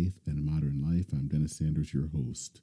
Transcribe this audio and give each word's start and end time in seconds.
faith 0.00 0.20
and 0.26 0.44
modern 0.44 0.82
life. 0.82 1.06
I'm 1.12 1.28
Dennis 1.28 1.56
Sanders, 1.56 1.92
your 1.92 2.08
host. 2.08 2.62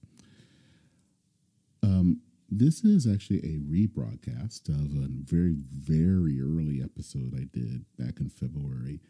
Um, 1.84 2.22
this 2.50 2.84
is 2.84 3.06
actually 3.06 3.40
a 3.40 3.60
rebroadcast 3.60 4.70
of 4.70 4.96
a 4.96 5.08
very, 5.10 5.56
very 5.56 6.42
early 6.42 6.82
episode 6.82 7.34
I 7.36 7.46
did 7.54 7.86
back 7.98 8.20
in 8.20 8.30
February. 8.30 9.02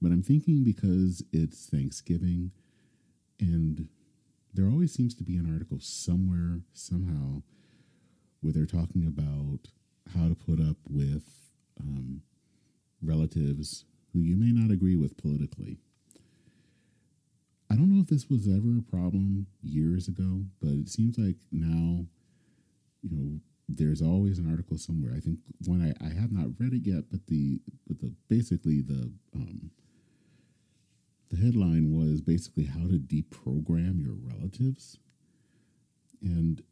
But 0.00 0.12
I'm 0.12 0.22
thinking 0.22 0.64
because 0.64 1.22
it's 1.32 1.66
Thanksgiving 1.66 2.52
and 3.40 3.88
there 4.52 4.68
always 4.68 4.94
seems 4.94 5.14
to 5.16 5.24
be 5.24 5.36
an 5.36 5.52
article 5.52 5.78
somewhere, 5.80 6.60
somehow, 6.72 7.42
where 8.40 8.52
they're 8.52 8.66
talking 8.66 9.04
about 9.06 9.68
how 10.16 10.28
to 10.28 10.34
put 10.34 10.60
up 10.60 10.76
with 10.88 11.24
um, 11.80 12.22
relatives 13.02 13.84
who 14.12 14.20
you 14.20 14.36
may 14.36 14.52
not 14.52 14.70
agree 14.70 14.96
with 14.96 15.16
politically. 15.18 15.80
I 17.74 17.76
don't 17.76 17.92
know 17.92 18.00
if 18.00 18.06
this 18.06 18.30
was 18.30 18.46
ever 18.46 18.78
a 18.78 18.88
problem 18.88 19.48
years 19.60 20.06
ago, 20.06 20.44
but 20.62 20.70
it 20.70 20.88
seems 20.88 21.18
like 21.18 21.34
now, 21.50 22.06
you 23.02 23.10
know, 23.10 23.40
there's 23.68 24.00
always 24.00 24.38
an 24.38 24.48
article 24.48 24.78
somewhere. 24.78 25.12
I 25.16 25.18
think 25.18 25.40
when 25.66 25.82
I, 25.82 26.04
I 26.04 26.10
have 26.10 26.30
not 26.30 26.50
read 26.60 26.72
it 26.72 26.86
yet, 26.86 27.10
but 27.10 27.26
the 27.26 27.58
but 27.88 27.98
the 27.98 28.12
basically 28.28 28.80
the 28.80 29.10
um, 29.34 29.72
the 31.30 31.36
headline 31.36 31.90
was 31.90 32.20
basically 32.20 32.66
how 32.66 32.86
to 32.86 33.00
deprogram 33.00 34.00
your 34.00 34.14
relatives. 34.22 34.98
And 36.22 36.62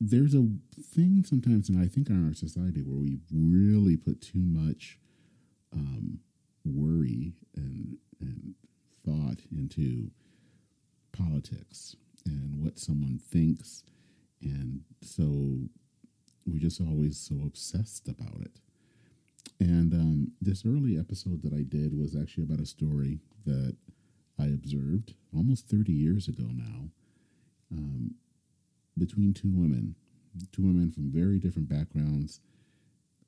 there's 0.00 0.34
a 0.34 0.48
thing 0.80 1.24
sometimes, 1.26 1.68
and 1.68 1.78
I 1.78 1.88
think 1.88 2.08
in 2.08 2.26
our 2.26 2.32
society, 2.32 2.80
where 2.80 2.98
we 2.98 3.18
really 3.30 3.98
put 3.98 4.22
too 4.22 4.40
much 4.40 4.98
um, 5.74 6.20
worry 6.64 7.34
and, 7.54 7.98
and 8.18 8.54
thought 9.04 9.40
into 9.50 10.10
politics 11.12 11.96
and 12.24 12.62
what 12.62 12.78
someone 12.78 13.18
thinks. 13.18 13.84
And 14.42 14.82
so 15.00 15.68
we're 16.46 16.58
just 16.60 16.80
always 16.80 17.18
so 17.18 17.36
obsessed 17.46 18.08
about 18.08 18.40
it. 18.40 18.58
And 19.60 19.92
um, 19.92 20.32
this 20.40 20.64
early 20.66 20.98
episode 20.98 21.42
that 21.42 21.52
I 21.52 21.62
did 21.62 21.98
was 21.98 22.16
actually 22.16 22.44
about 22.44 22.60
a 22.60 22.66
story 22.66 23.20
that 23.46 23.76
I 24.38 24.46
observed 24.46 25.14
almost 25.34 25.68
30 25.68 25.92
years 25.92 26.28
ago 26.28 26.44
now 26.44 26.88
um, 27.70 28.14
between 28.98 29.34
two 29.34 29.52
women, 29.52 29.94
two 30.52 30.62
women 30.62 30.90
from 30.90 31.10
very 31.12 31.38
different 31.38 31.68
backgrounds. 31.68 32.40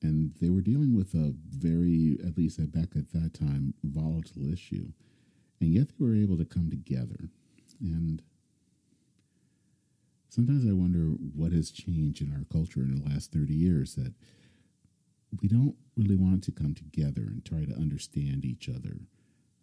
And 0.03 0.34
they 0.41 0.50
were 0.50 0.61
dealing 0.61 0.94
with 0.97 1.14
a 1.14 1.34
very, 1.48 2.19
at 2.27 2.36
least 2.36 2.59
back 2.72 2.97
at 2.97 3.12
that 3.12 3.33
time, 3.33 3.75
volatile 3.83 4.53
issue. 4.53 4.88
And 5.64 5.72
yet 5.72 5.88
they 5.88 6.04
were 6.04 6.14
able 6.14 6.36
to 6.36 6.44
come 6.44 6.69
together. 6.69 7.30
And 7.80 8.20
sometimes 10.28 10.69
I 10.69 10.75
wonder 10.75 11.16
what 11.34 11.52
has 11.52 11.70
changed 11.70 12.20
in 12.20 12.34
our 12.34 12.44
culture 12.52 12.80
in 12.80 13.00
the 13.00 13.08
last 13.08 13.32
30 13.32 13.54
years 13.54 13.94
that 13.94 14.12
we 15.41 15.48
don't 15.48 15.75
really 15.97 16.16
want 16.16 16.44
to 16.44 16.52
come 16.52 16.75
together 16.75 17.22
and 17.22 17.42
try 17.42 17.64
to 17.64 17.75
understand 17.80 18.44
each 18.44 18.69
other. 18.69 18.98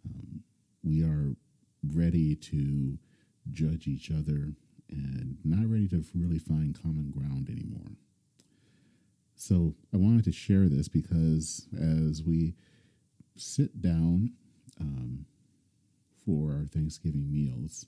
Um, 0.03 0.41
we 0.83 1.03
are 1.03 1.35
ready 1.83 2.35
to 2.35 2.97
judge 3.51 3.87
each 3.87 4.09
other 4.09 4.53
and 4.89 5.37
not 5.43 5.69
ready 5.69 5.87
to 5.89 6.03
really 6.15 6.39
find 6.39 6.81
common 6.81 7.11
ground 7.11 7.47
anymore. 7.47 7.91
So 9.35 9.75
I 9.93 9.97
wanted 9.97 10.23
to 10.23 10.31
share 10.31 10.67
this 10.67 10.87
because 10.87 11.67
as 11.79 12.23
we 12.23 12.55
sit 13.35 13.83
down 13.83 14.31
um, 14.79 15.27
for 16.25 16.51
our 16.51 16.65
Thanksgiving 16.65 17.31
meals, 17.31 17.87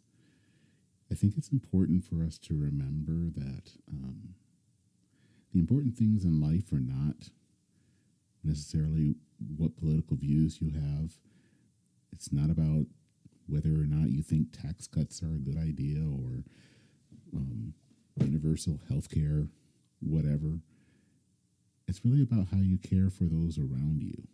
I 1.12 1.16
think 1.16 1.38
it's 1.38 1.50
important 1.50 2.04
for 2.04 2.24
us 2.24 2.38
to 2.40 2.56
remember 2.58 3.30
that 3.40 3.72
um, 3.90 4.36
the 5.54 5.60
important 5.60 5.96
things 5.96 6.24
in 6.24 6.42
life 6.42 6.72
are 6.72 6.80
not 6.80 7.30
necessarily 8.44 9.16
what 9.58 9.78
political 9.78 10.18
views 10.18 10.60
you 10.60 10.72
have. 10.72 11.14
It's 12.12 12.32
not 12.32 12.50
about 12.50 12.88
whether 13.48 13.70
or 13.70 13.86
not 13.86 14.10
you 14.10 14.24
think 14.24 14.52
tax 14.52 14.88
cuts 14.88 15.22
are 15.22 15.36
a 15.36 15.40
good 15.40 15.58
idea 15.58 16.00
or 16.00 16.44
um, 17.36 17.74
universal 18.18 18.80
health 18.90 19.10
care, 19.10 19.48
whatever. 20.00 20.60
It's 21.88 22.04
really 22.06 22.22
about 22.22 22.48
how 22.52 22.62
you 22.62 22.78
care 22.78 23.10
for 23.10 23.26
those 23.26 23.58
around 23.58 24.02
you. 24.02 24.28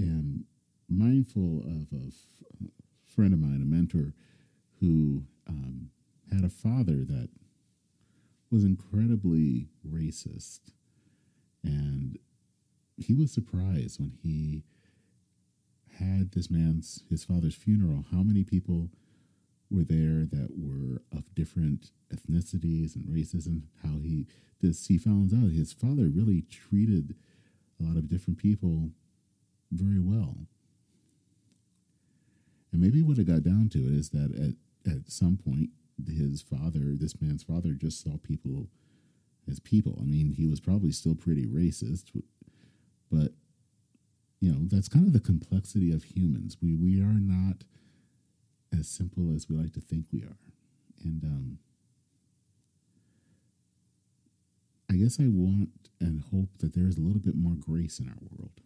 Am 0.00 0.44
mindful 0.88 1.60
of 1.60 1.86
a 1.92 2.08
f- 2.08 2.68
friend 3.06 3.32
of 3.32 3.40
mine, 3.40 3.62
a 3.62 3.64
mentor, 3.64 4.14
who 4.80 5.24
um, 5.48 5.90
had 6.32 6.44
a 6.44 6.48
father 6.48 7.04
that 7.04 7.28
was 8.50 8.64
incredibly 8.64 9.68
racist. 9.88 10.60
And 11.62 12.18
he 12.96 13.14
was 13.14 13.32
surprised 13.32 14.00
when 14.00 14.12
he 14.22 14.64
had 15.98 16.32
this 16.32 16.50
man's, 16.50 17.02
his 17.08 17.24
father's 17.24 17.54
funeral, 17.54 18.04
how 18.10 18.22
many 18.22 18.42
people 18.42 18.90
were 19.70 19.84
there 19.84 20.26
that 20.26 20.50
were 20.56 21.02
of 21.16 21.32
different 21.34 21.92
ethnicities 22.12 22.96
and 22.96 23.04
races, 23.08 23.46
and 23.46 23.64
how 23.82 24.00
he, 24.02 24.26
this, 24.60 24.86
he 24.86 24.98
found 24.98 25.32
out 25.32 25.52
his 25.52 25.72
father 25.72 26.08
really 26.12 26.42
treated 26.50 27.14
a 27.78 27.84
lot 27.84 27.96
of 27.96 28.08
different 28.08 28.38
people 28.38 28.90
very 29.70 30.00
well. 30.00 30.36
And 32.72 32.80
maybe 32.80 33.02
what 33.02 33.18
it 33.18 33.24
got 33.24 33.42
down 33.42 33.68
to 33.70 33.78
is 33.78 34.10
that 34.10 34.32
at, 34.34 34.90
at 34.90 35.10
some 35.10 35.36
point 35.36 35.70
his 36.08 36.42
father, 36.42 36.94
this 36.94 37.20
man's 37.20 37.42
father, 37.42 37.72
just 37.72 38.02
saw 38.02 38.16
people 38.22 38.68
as 39.48 39.60
people. 39.60 39.98
I 40.00 40.04
mean, 40.04 40.32
he 40.32 40.46
was 40.46 40.60
probably 40.60 40.92
still 40.92 41.14
pretty 41.14 41.46
racist, 41.46 42.04
but 43.10 43.32
you 44.40 44.50
know, 44.50 44.60
that's 44.62 44.88
kind 44.88 45.06
of 45.06 45.12
the 45.12 45.20
complexity 45.20 45.92
of 45.92 46.04
humans. 46.04 46.56
We 46.62 46.74
we 46.74 47.00
are 47.00 47.18
not 47.20 47.64
as 48.76 48.88
simple 48.88 49.34
as 49.34 49.48
we 49.48 49.56
like 49.56 49.72
to 49.74 49.80
think 49.80 50.06
we 50.12 50.22
are, 50.22 50.38
and 51.04 51.22
um, 51.24 51.58
I 54.90 54.94
guess 54.94 55.20
I 55.20 55.26
want 55.28 55.70
and 56.00 56.22
hope 56.32 56.58
that 56.58 56.74
there 56.74 56.86
is 56.86 56.96
a 56.96 57.02
little 57.02 57.20
bit 57.20 57.34
more 57.36 57.54
grace 57.54 57.98
in 57.98 58.08
our 58.08 58.16
world. 58.30 58.60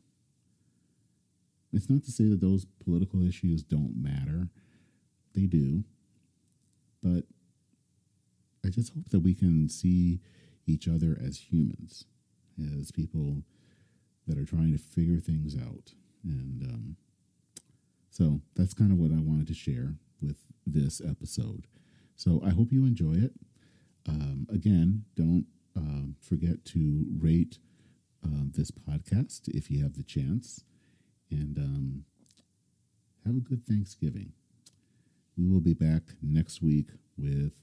It's 1.75 1.91
not 1.91 2.05
to 2.05 2.13
say 2.13 2.25
that 2.25 2.41
those 2.41 2.67
political 2.85 3.27
issues 3.27 3.63
don't 3.63 3.95
matter; 3.97 4.49
they 5.35 5.47
do. 5.47 5.85
But 7.03 7.25
I 8.65 8.71
just 8.71 8.95
hope 8.95 9.11
that 9.11 9.21
we 9.21 9.35
can 9.35 9.69
see 9.69 10.21
each 10.67 10.89
other 10.89 11.19
as 11.23 11.53
humans, 11.53 12.07
as 12.79 12.91
people 12.91 13.43
that 14.27 14.39
are 14.39 14.47
trying 14.47 14.73
to 14.73 14.79
figure 14.79 15.21
things 15.21 15.55
out. 15.55 15.93
And 16.25 16.63
um, 16.63 16.97
so 18.11 18.41
that's 18.57 18.73
kind 18.75 18.91
of 18.91 18.99
what 18.99 19.13
I 19.13 19.21
wanted 19.21 19.49
to 19.49 19.55
share 19.55 19.97
with 20.23 20.39
this 20.67 21.03
episode. 21.07 21.67
So 22.17 22.41
I 22.45 22.51
hope 22.51 22.73
you 22.73 22.87
enjoy 22.87 23.15
it. 23.15 23.33
Um, 24.09 24.47
again, 24.51 25.05
don't 25.15 25.47
um, 25.77 26.17
forget 26.21 26.65
to 26.67 27.07
rate 27.19 27.59
um, 28.25 28.53
this 28.55 28.71
podcast 28.71 29.49
if 29.49 29.71
you 29.71 29.83
have 29.83 29.97
the 29.97 30.03
chance. 30.03 30.65
And 31.35 31.59
um, 31.59 32.05
have 33.27 33.37
a 33.37 33.41
good 33.41 33.67
Thanksgiving. 33.67 34.33
We 35.37 35.49
will 35.49 35.61
be 35.61 35.75
back 35.75 36.03
next 36.23 36.63
week 36.63 36.91
with 37.19 37.61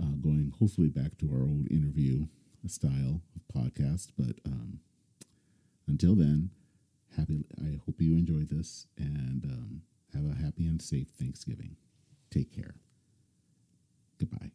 uh, 0.00 0.14
going 0.20 0.52
hopefully 0.58 0.88
back 0.88 1.18
to 1.18 1.30
our 1.32 1.42
old 1.42 1.66
interview 1.70 2.26
style 2.66 3.22
of 3.34 3.54
podcast. 3.54 4.12
But 4.16 4.36
um, 4.46 4.78
until 5.88 6.14
then, 6.14 6.50
happy. 7.16 7.44
I 7.60 7.80
hope 7.84 8.00
you 8.00 8.14
enjoy 8.14 8.44
this 8.44 8.86
and 8.96 9.44
um, 9.44 9.82
have 10.14 10.24
a 10.24 10.40
happy 10.40 10.66
and 10.66 10.80
safe 10.80 11.08
Thanksgiving. 11.18 11.76
Take 12.30 12.54
care. 12.54 12.76
Goodbye. 14.18 14.52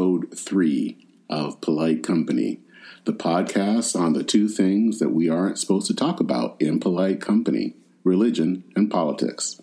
Episode 0.00 0.38
three 0.38 0.96
of 1.28 1.60
Polite 1.60 2.02
Company, 2.02 2.58
the 3.04 3.12
podcast 3.12 3.94
on 3.94 4.14
the 4.14 4.24
two 4.24 4.48
things 4.48 4.98
that 4.98 5.10
we 5.10 5.28
aren't 5.28 5.58
supposed 5.58 5.86
to 5.88 5.94
talk 5.94 6.20
about 6.20 6.56
in 6.58 6.80
polite 6.80 7.20
company 7.20 7.74
religion 8.02 8.64
and 8.74 8.90
politics. 8.90 9.60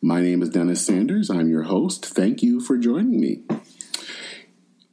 My 0.00 0.20
name 0.20 0.42
is 0.42 0.48
Dennis 0.48 0.84
Sanders. 0.84 1.30
I'm 1.30 1.48
your 1.48 1.62
host. 1.62 2.04
Thank 2.04 2.42
you 2.42 2.58
for 2.60 2.76
joining 2.76 3.20
me. 3.20 3.42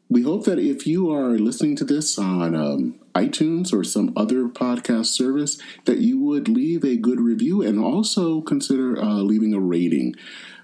We 0.08 0.22
hope 0.22 0.46
that 0.46 0.60
if 0.60 0.86
you 0.86 1.12
are 1.12 1.40
listening 1.40 1.76
to 1.78 1.84
this 1.84 2.20
on 2.20 2.54
um, 2.54 3.00
iTunes 3.16 3.74
or 3.74 3.84
some 3.84 4.14
other 4.16 4.48
podcast 4.50 5.08
service, 5.08 5.60
that 5.86 5.98
you 5.98 6.20
would 6.20 6.48
leave 6.48 6.86
a 6.86 6.96
good 6.96 7.20
review 7.20 7.64
and 7.64 7.80
also 7.80 8.42
consider 8.42 9.02
uh, 9.02 9.16
leaving 9.24 9.56
a 9.56 9.60
rating. 9.60 10.14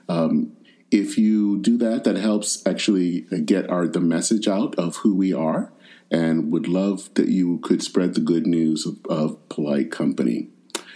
Um, 0.07 0.55
if 0.95 1.17
you 1.17 1.57
do 1.57 1.77
that, 1.77 2.05
that 2.05 2.15
helps 2.15 2.65
actually 2.65 3.21
get 3.43 3.69
our 3.69 3.85
the 3.87 3.99
message 3.99 4.47
out 4.47 4.75
of 4.75 4.97
who 4.97 5.13
we 5.13 5.33
are, 5.33 5.73
and 6.09 6.51
would 6.51 6.67
love 6.67 7.13
that 7.15 7.27
you 7.27 7.59
could 7.59 7.83
spread 7.83 8.13
the 8.13 8.21
good 8.21 8.47
news 8.47 8.85
of, 8.85 9.05
of 9.07 9.49
polite 9.49 9.91
company. 9.91 10.47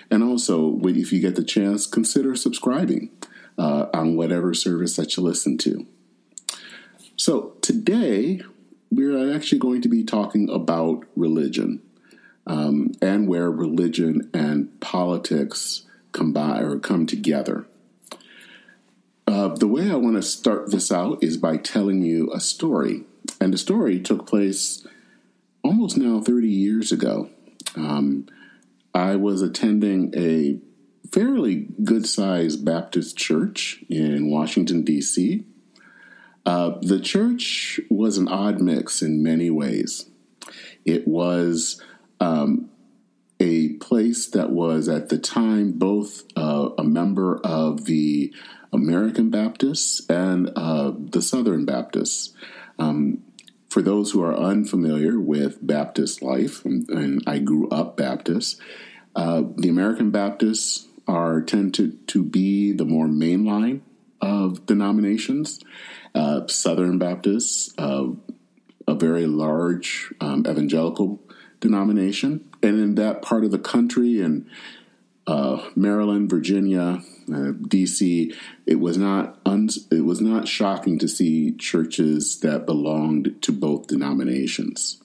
And 0.09 0.23
also, 0.23 0.79
if 0.83 1.11
you 1.11 1.19
get 1.19 1.35
the 1.35 1.43
chance, 1.43 1.85
consider 1.85 2.35
subscribing 2.35 3.11
uh, 3.57 3.87
on 3.93 4.15
whatever 4.15 4.53
service 4.53 4.95
that 4.95 5.17
you 5.17 5.23
listen 5.23 5.57
to. 5.59 5.85
So 7.15 7.57
today 7.61 8.41
we're 8.89 9.35
actually 9.35 9.59
going 9.59 9.81
to 9.81 9.89
be 9.89 10.03
talking 10.03 10.49
about 10.49 11.03
religion 11.15 11.81
um, 12.47 12.93
and 13.01 13.27
where 13.27 13.51
religion 13.51 14.29
and 14.33 14.79
politics 14.79 15.83
combine 16.13 16.63
or 16.63 16.79
come 16.79 17.05
together. 17.05 17.67
Uh, 19.39 19.47
the 19.47 19.67
way 19.67 19.89
I 19.89 19.95
want 19.95 20.17
to 20.17 20.21
start 20.21 20.69
this 20.69 20.91
out 20.91 21.23
is 21.23 21.37
by 21.37 21.55
telling 21.55 22.01
you 22.01 22.29
a 22.33 22.41
story. 22.41 23.05
And 23.39 23.53
the 23.53 23.57
story 23.57 23.97
took 23.97 24.27
place 24.27 24.85
almost 25.63 25.95
now 25.95 26.19
30 26.19 26.49
years 26.49 26.91
ago. 26.91 27.29
Um, 27.73 28.27
I 28.93 29.15
was 29.15 29.41
attending 29.41 30.13
a 30.13 30.59
fairly 31.09 31.69
good 31.81 32.05
sized 32.05 32.65
Baptist 32.65 33.15
church 33.15 33.81
in 33.87 34.29
Washington, 34.29 34.83
D.C. 34.83 35.45
Uh, 36.45 36.71
the 36.81 36.99
church 36.99 37.79
was 37.89 38.17
an 38.17 38.27
odd 38.27 38.59
mix 38.59 39.01
in 39.01 39.23
many 39.23 39.49
ways. 39.49 40.09
It 40.83 41.07
was 41.07 41.81
um, 42.19 42.69
that 44.31 44.49
was 44.49 44.87
at 44.87 45.09
the 45.09 45.17
time 45.17 45.73
both 45.73 46.23
uh, 46.35 46.69
a 46.77 46.83
member 46.83 47.39
of 47.43 47.85
the 47.85 48.33
American 48.71 49.29
Baptists 49.29 50.07
and 50.09 50.51
uh, 50.55 50.91
the 50.95 51.21
Southern 51.21 51.65
Baptists. 51.65 52.33
Um, 52.77 53.23
for 53.69 53.81
those 53.81 54.11
who 54.11 54.23
are 54.23 54.35
unfamiliar 54.35 55.19
with 55.19 55.65
Baptist 55.65 56.21
life, 56.21 56.65
and, 56.65 56.89
and 56.89 57.23
I 57.27 57.39
grew 57.39 57.69
up 57.69 57.97
Baptist, 57.97 58.59
uh, 59.15 59.43
the 59.57 59.69
American 59.69 60.11
Baptists 60.11 60.87
are 61.07 61.41
tend 61.41 61.73
to, 61.75 61.91
to 62.07 62.23
be 62.23 62.71
the 62.71 62.85
more 62.85 63.07
mainline 63.07 63.81
of 64.21 64.65
denominations. 64.65 65.59
Uh, 66.15 66.47
Southern 66.47 66.97
Baptists, 66.97 67.73
uh, 67.77 68.07
a 68.87 68.95
very 68.95 69.27
large 69.27 70.13
um, 70.19 70.45
evangelical 70.47 71.21
denomination, 71.59 72.49
and 72.61 72.79
in 72.79 72.95
that 72.95 73.21
part 73.21 73.43
of 73.43 73.51
the 73.51 73.59
country 73.59 74.21
and 74.21 74.47
uh, 75.27 75.63
Maryland, 75.75 76.29
Virginia, 76.29 77.03
uh, 77.31 77.51
D.C., 77.67 78.33
it 78.65 78.79
was 78.79 78.97
not 78.97 79.39
un- 79.45 79.69
it 79.91 80.03
was 80.03 80.21
not 80.21 80.47
shocking 80.47 80.97
to 80.99 81.07
see 81.07 81.51
churches 81.51 82.39
that 82.39 82.65
belonged 82.65 83.41
to 83.41 83.51
both 83.51 83.87
denominations. 83.87 85.01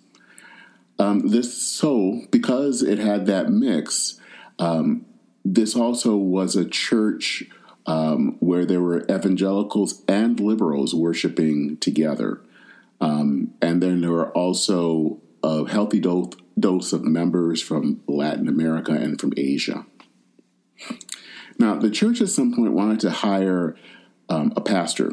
Um, 0.99 1.29
this 1.29 1.61
so 1.61 2.23
because 2.31 2.83
it 2.83 2.99
had 2.99 3.27
that 3.27 3.51
mix, 3.51 4.21
um, 4.59 5.05
this 5.45 5.77
also 5.77 6.17
was 6.17 6.57
a 6.57 6.65
church 6.65 7.45
um, 7.87 8.37
where 8.41 8.65
there 8.65 8.81
were 8.81 9.05
evangelicals 9.11 10.03
and 10.09 10.41
liberals 10.41 10.95
worshiping 10.95 11.77
together. 11.79 12.41
Um, 13.01 13.53
and 13.61 13.83
then 13.83 14.01
there 14.01 14.11
were 14.11 14.31
also 14.31 15.21
a 15.43 15.67
healthy 15.69 16.01
dose, 16.01 16.31
dose 16.59 16.93
of 16.93 17.03
members 17.05 17.61
from 17.61 18.01
Latin 18.07 18.49
America 18.49 18.93
and 18.93 19.21
from 19.21 19.33
Asia. 19.37 19.87
Now, 21.59 21.77
the 21.77 21.91
church 21.91 22.21
at 22.21 22.29
some 22.29 22.55
point 22.55 22.73
wanted 22.73 23.01
to 23.01 23.11
hire 23.11 23.77
um, 24.29 24.53
a 24.57 24.61
pastor. 24.61 25.13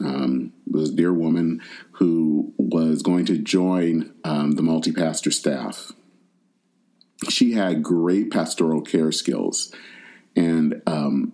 Um, 0.00 0.52
was 0.70 0.90
a 0.90 0.94
dear 0.94 1.12
woman 1.12 1.62
who 1.92 2.52
was 2.58 3.02
going 3.02 3.24
to 3.26 3.38
join 3.38 4.14
um, 4.22 4.52
the 4.52 4.62
multi 4.62 4.92
pastor 4.92 5.30
staff 5.30 5.92
she 7.28 7.52
had 7.52 7.82
great 7.82 8.30
pastoral 8.30 8.80
care 8.80 9.12
skills, 9.12 9.72
and 10.36 10.80
um, 10.86 11.32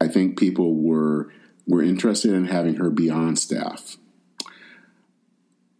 I 0.00 0.08
think 0.08 0.38
people 0.38 0.74
were 0.74 1.30
were 1.66 1.82
interested 1.82 2.32
in 2.32 2.46
having 2.46 2.76
her 2.76 2.90
be 2.90 3.10
on 3.10 3.36
staff. 3.36 3.96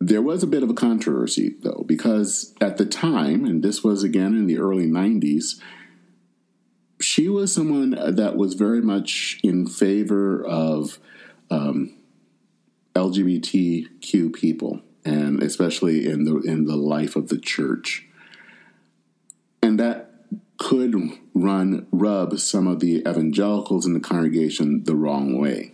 There 0.00 0.22
was 0.22 0.42
a 0.42 0.46
bit 0.46 0.62
of 0.62 0.70
a 0.70 0.74
controversy, 0.74 1.56
though, 1.60 1.84
because 1.86 2.54
at 2.60 2.78
the 2.78 2.86
time, 2.86 3.44
and 3.44 3.62
this 3.62 3.84
was 3.84 4.02
again 4.02 4.34
in 4.34 4.46
the 4.46 4.58
early 4.58 4.86
90s, 4.86 5.60
she 7.00 7.28
was 7.28 7.52
someone 7.52 7.90
that 7.90 8.36
was 8.36 8.54
very 8.54 8.80
much 8.80 9.38
in 9.42 9.66
favor 9.66 10.44
of 10.44 10.98
um, 11.50 11.96
LGBTQ 12.94 14.32
people, 14.32 14.80
and 15.04 15.42
especially 15.42 16.06
in 16.06 16.24
the 16.24 16.38
in 16.38 16.64
the 16.64 16.76
life 16.76 17.16
of 17.16 17.28
the 17.28 17.38
church 17.38 18.06
and 19.62 19.78
that 19.78 20.10
could 20.58 20.94
run 21.34 21.86
rub 21.90 22.38
some 22.38 22.66
of 22.66 22.80
the 22.80 22.98
evangelicals 23.08 23.86
in 23.86 23.94
the 23.94 24.00
congregation 24.00 24.84
the 24.84 24.94
wrong 24.94 25.38
way. 25.38 25.72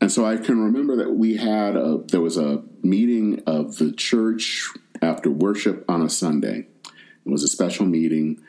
And 0.00 0.10
so 0.10 0.24
I 0.24 0.36
can 0.36 0.60
remember 0.60 0.96
that 0.96 1.12
we 1.12 1.36
had 1.36 1.76
a 1.76 1.98
there 2.08 2.20
was 2.20 2.36
a 2.36 2.62
meeting 2.84 3.42
of 3.46 3.76
the 3.78 3.92
church 3.92 4.68
after 5.02 5.30
worship 5.30 5.84
on 5.88 6.02
a 6.02 6.10
Sunday. 6.10 6.66
It 6.84 7.30
was 7.30 7.42
a 7.42 7.48
special 7.48 7.86
meeting, 7.86 8.42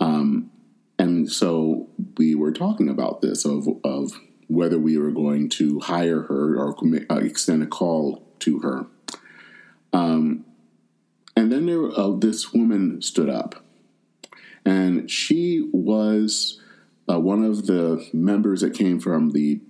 um, 0.00 0.50
and 0.98 1.30
so 1.30 1.88
we 2.16 2.34
were 2.34 2.52
talking 2.52 2.88
about 2.88 3.22
this 3.22 3.44
of 3.44 3.66
of 3.84 4.12
whether 4.48 4.78
we 4.78 4.98
were 4.98 5.10
going 5.10 5.48
to 5.48 5.80
hire 5.80 6.22
her 6.22 6.56
or 6.58 6.76
uh, 7.10 7.16
extend 7.16 7.62
a 7.62 7.66
call 7.66 8.22
to 8.40 8.58
her. 8.58 8.86
Um, 9.94 10.44
and 11.34 11.50
then 11.50 11.64
there, 11.64 11.90
uh, 11.98 12.10
this 12.16 12.52
woman 12.52 13.00
stood 13.00 13.30
up, 13.30 13.64
and 14.64 15.10
she 15.10 15.68
was 15.72 16.60
uh, 17.10 17.18
one 17.18 17.44
of 17.44 17.66
the 17.66 18.06
members 18.12 18.60
that 18.60 18.74
came 18.74 19.00
from 19.00 19.30
the 19.30 19.60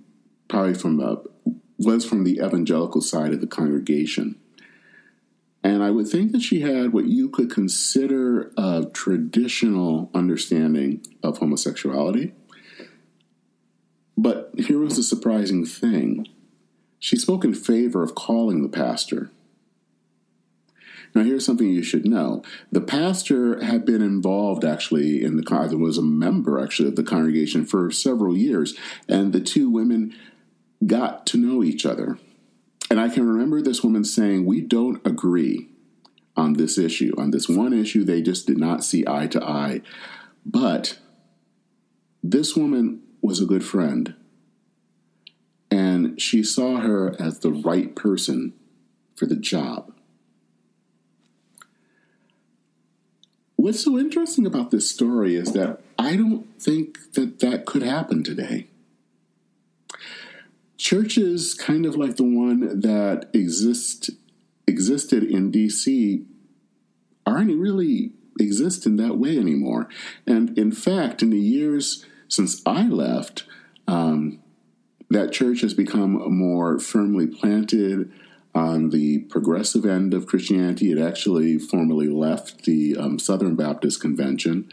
probably 0.49 0.73
from 0.73 0.97
the 0.97 1.23
was 1.83 2.05
from 2.05 2.23
the 2.23 2.39
evangelical 2.43 3.01
side 3.01 3.33
of 3.33 3.41
the 3.41 3.47
congregation. 3.47 4.35
And 5.63 5.81
I 5.81 5.91
would 5.91 6.07
think 6.07 6.31
that 6.33 6.41
she 6.41 6.61
had 6.61 6.91
what 6.91 7.05
you 7.05 7.29
could 7.29 7.49
consider 7.49 8.51
a 8.57 8.87
traditional 8.93 10.09
understanding 10.13 11.05
of 11.23 11.37
homosexuality. 11.37 12.33
But 14.17 14.51
here 14.57 14.79
was 14.79 14.97
the 14.97 15.03
surprising 15.03 15.65
thing 15.65 16.27
she 16.99 17.17
spoke 17.17 17.43
in 17.43 17.53
favor 17.53 18.03
of 18.03 18.15
calling 18.15 18.61
the 18.61 18.69
pastor 18.69 19.31
now, 21.15 21.23
here's 21.23 21.45
something 21.45 21.69
you 21.69 21.83
should 21.83 22.05
know. 22.05 22.41
The 22.71 22.81
pastor 22.81 23.63
had 23.63 23.85
been 23.85 24.01
involved 24.01 24.65
actually 24.65 25.23
in 25.23 25.37
the, 25.37 25.77
was 25.77 25.97
a 25.97 26.01
member 26.01 26.59
actually 26.59 26.89
of 26.89 26.95
the 26.95 27.03
congregation 27.03 27.65
for 27.65 27.91
several 27.91 28.35
years, 28.35 28.75
and 29.07 29.31
the 29.31 29.39
two 29.39 29.69
women 29.69 30.15
got 30.85 31.25
to 31.27 31.37
know 31.37 31.63
each 31.63 31.85
other. 31.85 32.17
And 32.89 32.99
I 32.99 33.09
can 33.09 33.27
remember 33.27 33.61
this 33.61 33.83
woman 33.83 34.03
saying, 34.03 34.45
We 34.45 34.61
don't 34.61 35.05
agree 35.05 35.69
on 36.35 36.53
this 36.53 36.77
issue. 36.77 37.13
On 37.17 37.31
this 37.31 37.47
one 37.47 37.73
issue, 37.73 38.03
they 38.03 38.21
just 38.21 38.47
did 38.47 38.57
not 38.57 38.83
see 38.83 39.03
eye 39.07 39.27
to 39.27 39.43
eye. 39.43 39.81
But 40.45 40.99
this 42.21 42.55
woman 42.55 43.01
was 43.21 43.41
a 43.41 43.45
good 43.45 43.63
friend. 43.63 44.15
And 45.71 46.21
she 46.21 46.43
saw 46.43 46.77
her 46.77 47.15
as 47.19 47.39
the 47.39 47.51
right 47.51 47.95
person 47.95 48.53
for 49.15 49.25
the 49.25 49.35
job. 49.35 49.91
What's 53.55 53.83
so 53.83 53.97
interesting 53.97 54.45
about 54.45 54.71
this 54.71 54.89
story 54.89 55.35
is 55.35 55.53
that 55.53 55.81
I 55.97 56.17
don't 56.17 56.61
think 56.61 57.13
that 57.13 57.39
that 57.39 57.65
could 57.65 57.81
happen 57.81 58.23
today. 58.23 58.67
Churches, 60.83 61.53
kind 61.53 61.85
of 61.85 61.95
like 61.95 62.17
the 62.17 62.25
one 62.25 62.81
that 62.81 63.29
exist 63.31 64.09
existed 64.67 65.23
in 65.23 65.49
DC, 65.49 66.25
aren't 67.25 67.57
really 67.57 68.11
exist 68.37 68.85
in 68.85 68.97
that 68.97 69.17
way 69.17 69.37
anymore. 69.37 69.87
And 70.27 70.57
in 70.57 70.73
fact, 70.73 71.21
in 71.21 71.29
the 71.29 71.39
years 71.39 72.05
since 72.27 72.61
I 72.65 72.83
left, 72.83 73.45
um, 73.87 74.41
that 75.09 75.31
church 75.31 75.61
has 75.61 75.73
become 75.73 76.37
more 76.37 76.79
firmly 76.79 77.27
planted 77.27 78.11
on 78.53 78.89
the 78.89 79.19
progressive 79.19 79.85
end 79.85 80.13
of 80.13 80.27
Christianity. 80.27 80.91
It 80.91 80.99
actually 80.99 81.59
formally 81.59 82.09
left 82.09 82.65
the 82.65 82.97
um, 82.97 83.19
Southern 83.19 83.55
Baptist 83.55 84.01
Convention. 84.01 84.69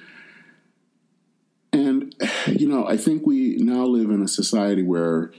And, 1.73 2.17
you 2.49 2.67
know, 2.67 2.85
I 2.85 2.97
think 2.97 3.25
we 3.25 3.59
now 3.59 3.85
live 3.85 4.11
in 4.11 4.23
a 4.23 4.29
society 4.29 4.83
where, 4.83 5.31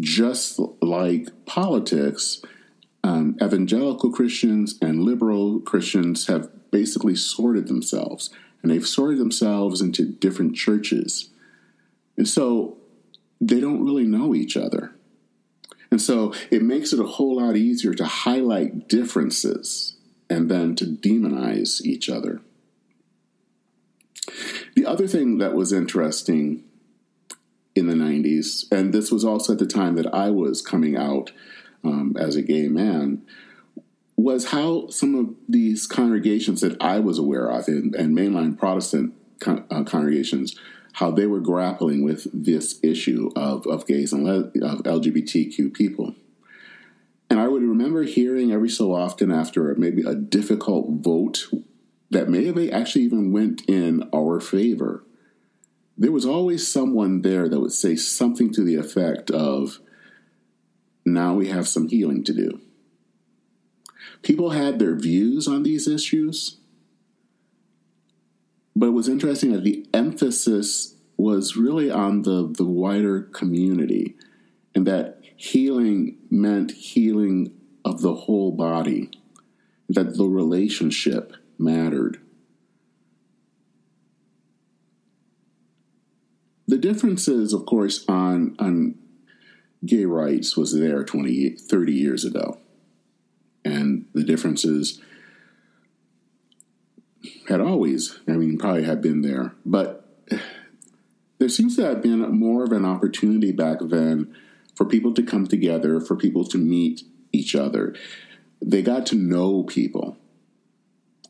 just 0.00 0.58
like 0.80 1.28
politics, 1.46 2.42
um, 3.04 3.36
evangelical 3.42 4.10
Christians 4.10 4.78
and 4.80 5.02
liberal 5.02 5.60
Christians 5.60 6.26
have 6.26 6.50
basically 6.70 7.14
sorted 7.14 7.68
themselves, 7.68 8.30
and 8.62 8.70
they've 8.70 8.86
sorted 8.86 9.18
themselves 9.18 9.80
into 9.80 10.04
different 10.04 10.56
churches. 10.56 11.30
And 12.16 12.28
so 12.28 12.76
they 13.40 13.60
don't 13.60 13.84
really 13.84 14.06
know 14.06 14.34
each 14.34 14.56
other. 14.56 14.94
And 15.90 16.00
so 16.00 16.32
it 16.50 16.62
makes 16.62 16.92
it 16.92 17.00
a 17.00 17.04
whole 17.04 17.36
lot 17.36 17.56
easier 17.56 17.92
to 17.94 18.04
highlight 18.04 18.88
differences 18.88 19.96
and 20.30 20.50
then 20.50 20.74
to 20.76 20.86
demonize 20.86 21.82
each 21.82 22.08
other. 22.08 22.40
The 24.74 24.86
other 24.86 25.06
thing 25.06 25.38
that 25.38 25.54
was 25.54 25.72
interesting 25.72 26.64
in 27.74 27.86
the 27.86 27.94
90s, 27.94 28.64
and 28.70 28.92
this 28.92 29.10
was 29.10 29.24
also 29.24 29.54
at 29.54 29.58
the 29.58 29.66
time 29.66 29.94
that 29.96 30.12
I 30.14 30.30
was 30.30 30.60
coming 30.60 30.96
out 30.96 31.32
um, 31.84 32.16
as 32.18 32.36
a 32.36 32.42
gay 32.42 32.68
man, 32.68 33.22
was 34.16 34.46
how 34.50 34.88
some 34.88 35.14
of 35.14 35.34
these 35.48 35.86
congregations 35.86 36.60
that 36.60 36.80
I 36.82 37.00
was 37.00 37.18
aware 37.18 37.48
of, 37.48 37.66
and, 37.68 37.94
and 37.94 38.16
mainline 38.16 38.58
Protestant 38.58 39.14
con- 39.40 39.64
uh, 39.70 39.84
congregations, 39.84 40.54
how 40.94 41.10
they 41.10 41.26
were 41.26 41.40
grappling 41.40 42.04
with 42.04 42.26
this 42.32 42.78
issue 42.82 43.30
of, 43.34 43.66
of 43.66 43.86
gays 43.86 44.12
and 44.12 44.24
le- 44.24 44.66
of 44.66 44.82
LGBTQ 44.82 45.72
people. 45.72 46.14
And 47.30 47.40
I 47.40 47.48
would 47.48 47.62
remember 47.62 48.02
hearing 48.02 48.52
every 48.52 48.68
so 48.68 48.94
often 48.94 49.32
after 49.32 49.74
maybe 49.76 50.02
a 50.02 50.14
difficult 50.14 51.02
vote 51.02 51.48
that 52.10 52.28
may 52.28 52.44
have 52.44 52.58
actually 52.72 53.04
even 53.04 53.32
went 53.32 53.62
in 53.66 54.08
our 54.14 54.38
favor, 54.38 55.02
there 56.02 56.10
was 56.10 56.26
always 56.26 56.66
someone 56.66 57.22
there 57.22 57.48
that 57.48 57.60
would 57.60 57.72
say 57.72 57.94
something 57.94 58.52
to 58.52 58.64
the 58.64 58.74
effect 58.74 59.30
of, 59.30 59.78
now 61.06 61.34
we 61.34 61.46
have 61.46 61.68
some 61.68 61.88
healing 61.88 62.24
to 62.24 62.34
do. 62.34 62.60
People 64.22 64.50
had 64.50 64.80
their 64.80 64.96
views 64.96 65.46
on 65.46 65.62
these 65.62 65.86
issues, 65.86 66.56
but 68.74 68.86
it 68.86 68.92
was 68.92 69.08
interesting 69.08 69.52
that 69.52 69.62
the 69.62 69.86
emphasis 69.94 70.96
was 71.16 71.56
really 71.56 71.88
on 71.88 72.22
the, 72.22 72.52
the 72.52 72.64
wider 72.64 73.22
community, 73.22 74.16
and 74.74 74.84
that 74.84 75.20
healing 75.36 76.16
meant 76.28 76.72
healing 76.72 77.52
of 77.84 78.00
the 78.00 78.14
whole 78.14 78.50
body, 78.50 79.08
that 79.88 80.16
the 80.16 80.26
relationship 80.26 81.32
mattered. 81.58 82.20
The 86.66 86.78
differences, 86.78 87.52
of 87.52 87.66
course, 87.66 88.04
on, 88.08 88.56
on 88.58 88.96
gay 89.84 90.04
rights 90.04 90.56
was 90.56 90.78
there 90.78 91.02
20, 91.04 91.50
30 91.50 91.92
years 91.92 92.24
ago. 92.24 92.58
And 93.64 94.06
the 94.12 94.24
differences 94.24 95.00
had 97.48 97.60
always, 97.60 98.18
I 98.28 98.32
mean, 98.32 98.58
probably 98.58 98.84
had 98.84 99.00
been 99.00 99.22
there. 99.22 99.54
But 99.64 100.08
there 101.38 101.48
seems 101.48 101.76
to 101.76 101.84
have 101.84 102.02
been 102.02 102.20
more 102.38 102.64
of 102.64 102.72
an 102.72 102.84
opportunity 102.84 103.52
back 103.52 103.78
then 103.80 104.34
for 104.74 104.84
people 104.84 105.12
to 105.14 105.22
come 105.22 105.46
together, 105.46 106.00
for 106.00 106.16
people 106.16 106.44
to 106.44 106.58
meet 106.58 107.02
each 107.32 107.54
other. 107.54 107.94
They 108.60 108.82
got 108.82 109.06
to 109.06 109.16
know 109.16 109.64
people. 109.64 110.16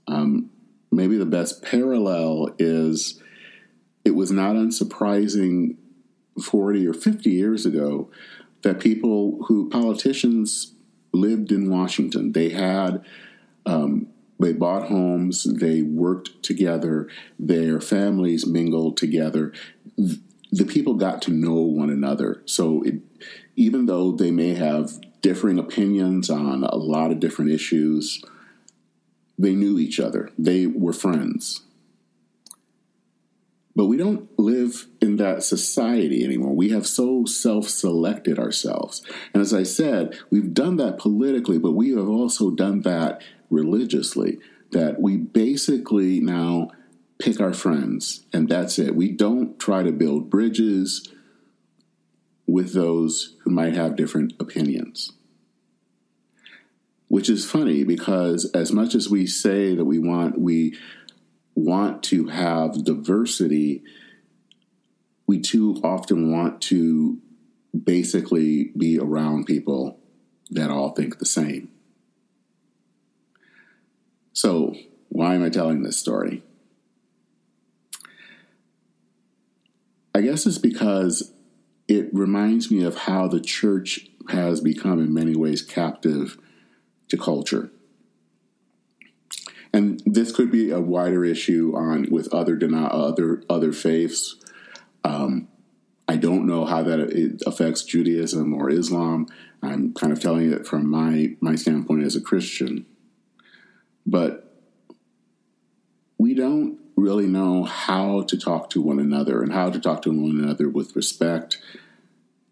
Um, 0.06 0.50
maybe 0.90 1.16
the 1.16 1.26
best 1.26 1.62
parallel 1.62 2.50
is 2.58 3.20
it 4.04 4.14
was 4.14 4.30
not 4.30 4.56
unsurprising 4.56 5.76
40 6.42 6.86
or 6.86 6.94
50 6.94 7.30
years 7.30 7.66
ago 7.66 8.10
that 8.62 8.80
people 8.80 9.44
who 9.46 9.68
politicians 9.68 10.72
lived 11.12 11.52
in 11.52 11.70
Washington. 11.70 12.32
They 12.32 12.50
had 12.50 13.04
um, 13.66 14.08
they 14.42 14.52
bought 14.52 14.88
homes, 14.88 15.44
they 15.44 15.82
worked 15.82 16.42
together, 16.42 17.08
their 17.38 17.80
families 17.80 18.46
mingled 18.46 18.96
together. 18.96 19.52
The 19.96 20.64
people 20.64 20.94
got 20.94 21.22
to 21.22 21.30
know 21.30 21.54
one 21.54 21.90
another. 21.90 22.42
So 22.44 22.82
it, 22.82 22.96
even 23.54 23.86
though 23.86 24.10
they 24.12 24.30
may 24.32 24.54
have 24.54 25.00
differing 25.20 25.58
opinions 25.58 26.28
on 26.28 26.64
a 26.64 26.74
lot 26.74 27.12
of 27.12 27.20
different 27.20 27.52
issues, 27.52 28.22
they 29.38 29.54
knew 29.54 29.78
each 29.78 30.00
other. 30.00 30.30
They 30.36 30.66
were 30.66 30.92
friends. 30.92 31.62
But 33.74 33.86
we 33.86 33.96
don't 33.96 34.28
live 34.38 34.86
in 35.00 35.16
that 35.16 35.42
society 35.42 36.24
anymore. 36.24 36.54
We 36.54 36.70
have 36.70 36.86
so 36.86 37.24
self 37.24 37.68
selected 37.68 38.38
ourselves. 38.38 39.02
And 39.32 39.40
as 39.40 39.54
I 39.54 39.62
said, 39.62 40.18
we've 40.30 40.52
done 40.52 40.76
that 40.76 40.98
politically, 40.98 41.58
but 41.58 41.72
we 41.72 41.90
have 41.92 42.08
also 42.08 42.50
done 42.50 42.82
that 42.82 43.22
religiously. 43.50 44.38
That 44.72 45.00
we 45.00 45.18
basically 45.18 46.20
now 46.20 46.70
pick 47.18 47.40
our 47.40 47.52
friends, 47.52 48.24
and 48.32 48.48
that's 48.48 48.78
it. 48.78 48.96
We 48.96 49.12
don't 49.12 49.58
try 49.58 49.82
to 49.82 49.92
build 49.92 50.30
bridges 50.30 51.08
with 52.46 52.72
those 52.72 53.36
who 53.44 53.50
might 53.50 53.74
have 53.74 53.96
different 53.96 54.34
opinions. 54.40 55.12
Which 57.08 57.28
is 57.28 57.48
funny 57.48 57.84
because 57.84 58.50
as 58.52 58.72
much 58.72 58.94
as 58.94 59.08
we 59.08 59.26
say 59.26 59.74
that 59.74 59.84
we 59.84 59.98
want, 59.98 60.40
we 60.40 60.76
want 61.54 62.02
to 62.04 62.26
have 62.28 62.84
diversity, 62.84 63.82
we 65.26 65.40
too 65.40 65.80
often 65.82 66.32
want 66.32 66.60
to 66.62 67.18
basically 67.84 68.72
be 68.76 68.98
around 68.98 69.46
people 69.46 69.98
that 70.50 70.70
all 70.70 70.90
think 70.90 71.18
the 71.18 71.26
same. 71.26 71.70
So, 74.32 74.74
why 75.08 75.34
am 75.34 75.42
I 75.42 75.50
telling 75.50 75.82
this 75.82 75.98
story? 75.98 76.42
I 80.14 80.20
guess 80.20 80.46
it's 80.46 80.58
because 80.58 81.32
it 81.88 82.12
reminds 82.12 82.70
me 82.70 82.84
of 82.84 82.96
how 82.96 83.28
the 83.28 83.40
church 83.40 84.08
has 84.30 84.60
become, 84.60 84.98
in 84.98 85.12
many 85.12 85.34
ways, 85.34 85.62
captive 85.62 86.38
to 87.08 87.16
culture 87.16 87.70
and 89.72 90.02
this 90.04 90.32
could 90.32 90.50
be 90.50 90.70
a 90.70 90.80
wider 90.80 91.24
issue 91.24 91.72
on 91.74 92.06
with 92.10 92.32
other 92.32 92.58
other 92.74 93.42
other 93.48 93.72
faiths. 93.72 94.36
Um, 95.04 95.48
I 96.08 96.16
don't 96.16 96.46
know 96.46 96.64
how 96.64 96.82
that 96.82 97.40
affects 97.46 97.82
Judaism 97.82 98.52
or 98.52 98.70
Islam. 98.70 99.26
I'm 99.62 99.94
kind 99.94 100.12
of 100.12 100.20
telling 100.20 100.52
it 100.52 100.66
from 100.66 100.88
my 100.88 101.36
my 101.40 101.54
standpoint 101.54 102.04
as 102.04 102.16
a 102.16 102.20
Christian, 102.20 102.86
but 104.04 104.54
we 106.18 106.34
don't 106.34 106.78
really 106.96 107.26
know 107.26 107.64
how 107.64 108.22
to 108.22 108.36
talk 108.36 108.68
to 108.70 108.82
one 108.82 108.98
another 108.98 109.42
and 109.42 109.52
how 109.52 109.70
to 109.70 109.80
talk 109.80 110.02
to 110.02 110.10
one 110.10 110.38
another 110.38 110.68
with 110.68 110.94
respect 110.94 111.58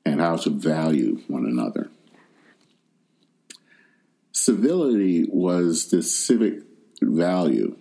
and 0.04 0.20
how 0.20 0.36
to 0.36 0.50
value 0.50 1.20
one 1.28 1.44
another. 1.44 1.90
Civility 4.32 5.26
was 5.30 5.90
this 5.90 6.16
civic 6.16 6.62
value. 7.00 7.76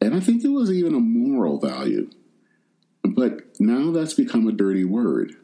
And 0.00 0.14
I 0.14 0.20
think 0.20 0.44
it 0.44 0.48
was 0.48 0.70
even 0.70 0.94
a 0.94 1.00
moral 1.00 1.58
value. 1.58 2.10
But 3.04 3.60
now 3.60 3.90
that's 3.90 4.14
become 4.14 4.48
a 4.48 4.52
dirty 4.52 4.84
word. 4.84 5.34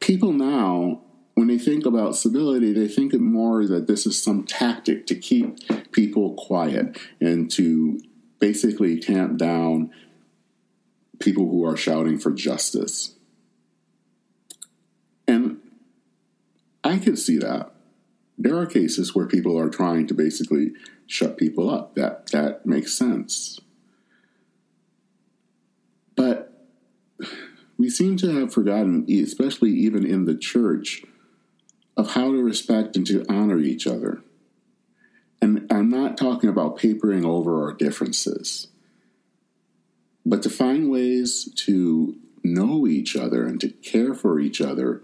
People 0.00 0.32
now, 0.32 1.02
when 1.34 1.48
they 1.48 1.58
think 1.58 1.86
about 1.86 2.16
civility, 2.16 2.72
they 2.72 2.88
think 2.88 3.14
it 3.14 3.20
more 3.20 3.66
that 3.66 3.86
this 3.86 4.06
is 4.06 4.22
some 4.22 4.44
tactic 4.44 5.06
to 5.06 5.14
keep 5.14 5.58
people 5.92 6.34
quiet 6.34 6.98
and 7.20 7.50
to 7.52 8.00
basically 8.38 8.98
tamp 8.98 9.38
down 9.38 9.90
people 11.20 11.48
who 11.48 11.64
are 11.64 11.76
shouting 11.76 12.18
for 12.18 12.32
justice. 12.32 13.14
And 15.28 15.58
I 16.82 16.98
can 16.98 17.16
see 17.16 17.38
that 17.38 17.71
there 18.38 18.56
are 18.56 18.66
cases 18.66 19.14
where 19.14 19.26
people 19.26 19.58
are 19.58 19.68
trying 19.68 20.06
to 20.06 20.14
basically 20.14 20.72
shut 21.06 21.36
people 21.36 21.70
up. 21.70 21.94
That 21.94 22.30
that 22.32 22.66
makes 22.66 22.92
sense. 22.94 23.60
But 26.16 26.66
we 27.78 27.88
seem 27.90 28.16
to 28.18 28.30
have 28.38 28.52
forgotten, 28.52 29.06
especially 29.08 29.70
even 29.70 30.06
in 30.06 30.24
the 30.24 30.36
church, 30.36 31.04
of 31.96 32.12
how 32.12 32.32
to 32.32 32.42
respect 32.42 32.96
and 32.96 33.06
to 33.06 33.24
honor 33.28 33.58
each 33.58 33.86
other. 33.86 34.22
And 35.40 35.66
I'm 35.70 35.90
not 35.90 36.16
talking 36.16 36.48
about 36.48 36.78
papering 36.78 37.24
over 37.24 37.64
our 37.64 37.72
differences, 37.72 38.68
but 40.24 40.42
to 40.44 40.50
find 40.50 40.90
ways 40.90 41.52
to 41.66 42.16
know 42.44 42.86
each 42.86 43.16
other 43.16 43.46
and 43.46 43.60
to 43.60 43.68
care 43.68 44.14
for 44.14 44.38
each 44.40 44.60
other 44.60 45.02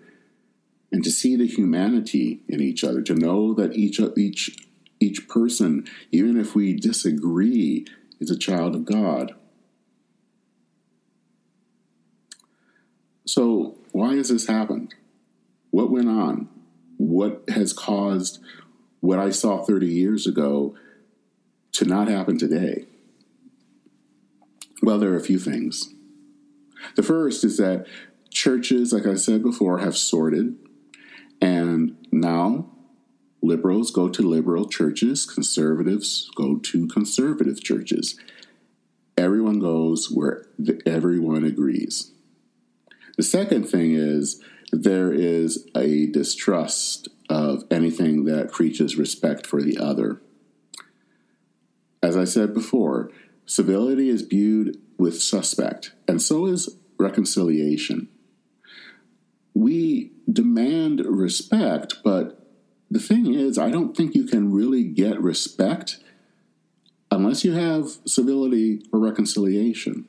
and 0.91 1.05
to 1.05 1.11
see 1.11 1.37
the 1.37 1.47
humanity 1.47 2.41
in 2.49 2.61
each 2.61 2.83
other, 2.83 3.03
to 3.03 3.15
know 3.15 3.55
that 3.55 3.75
each 3.75 4.01
each 4.17 4.67
each 5.01 5.29
person, 5.29 5.87
even 6.11 6.39
if 6.39 6.55
we 6.55 6.75
disagree, 6.75 7.87
is 8.21 8.31
a 8.31 8.39
child 8.39 8.75
of 8.75 8.85
God. 8.85 9.35
So, 13.27 13.77
why 13.93 14.17
has 14.17 14.31
this 14.31 14.47
happened? 14.47 14.95
What 15.71 15.91
went 15.91 16.09
on? 16.09 16.49
What 16.97 17.45
has 17.49 17.73
caused 17.73 18.41
what 19.01 19.19
I 19.19 19.31
saw 19.31 19.63
30 19.63 19.87
years 19.87 20.27
ago 20.27 20.75
to 21.73 21.85
not 21.85 22.09
happen 22.09 22.39
today? 22.39 22.87
Well, 24.83 24.99
there 24.99 25.13
are 25.13 25.17
a 25.17 25.21
few 25.21 25.39
things. 25.39 25.93
The 26.97 27.03
first 27.03 27.45
is 27.45 27.59
that 27.59 27.87
churches, 28.31 28.93
like 28.93 29.07
I 29.07 29.15
said 29.15 29.43
before, 29.43 29.79
have 29.79 29.97
sorted, 29.97 30.57
and 31.41 31.97
now 32.11 32.71
liberals 33.43 33.91
go 33.91 34.09
to 34.09 34.23
liberal 34.23 34.69
churches, 34.69 35.25
conservatives 35.25 36.31
go 36.35 36.57
to 36.57 36.87
conservative 36.89 37.63
churches. 37.63 38.19
Everyone 39.17 39.59
goes 39.59 40.11
where 40.11 40.47
everyone 40.87 41.45
agrees. 41.45 42.13
The 43.17 43.23
second 43.23 43.65
thing 43.65 43.95
is 43.95 44.43
there 44.73 45.13
is 45.13 45.67
a 45.75 46.07
distrust 46.07 47.09
of 47.29 47.65
anything 47.71 48.25
that 48.25 48.53
preaches 48.53 48.97
respect 48.97 49.47
for 49.47 49.63
the 49.63 49.79
other. 49.79 50.21
As 52.03 52.17
I 52.17 52.25
said 52.25 52.55
before, 52.55 53.11
civility 53.45 54.09
is 54.09 54.23
viewed 54.23 54.79
with 54.99 55.21
suspect, 55.21 55.93
and 56.07 56.23
so 56.23 56.47
is 56.47 56.77
reconciliation. 56.99 58.09
We 59.59 60.13
demand 60.33 61.01
respect, 61.05 61.97
but 62.05 62.47
the 62.93 63.01
thing 63.01 63.35
is, 63.35 63.59
I 63.59 63.73
don't 63.73 63.97
think 63.97 64.15
you 64.15 64.25
can 64.25 64.53
really 64.53 64.85
get 64.85 65.21
respect 65.21 65.99
unless 67.11 67.45
you 67.45 67.55
have 67.55 67.99
civility 68.07 68.85
or 68.93 69.01
reconciliation. 69.01 70.07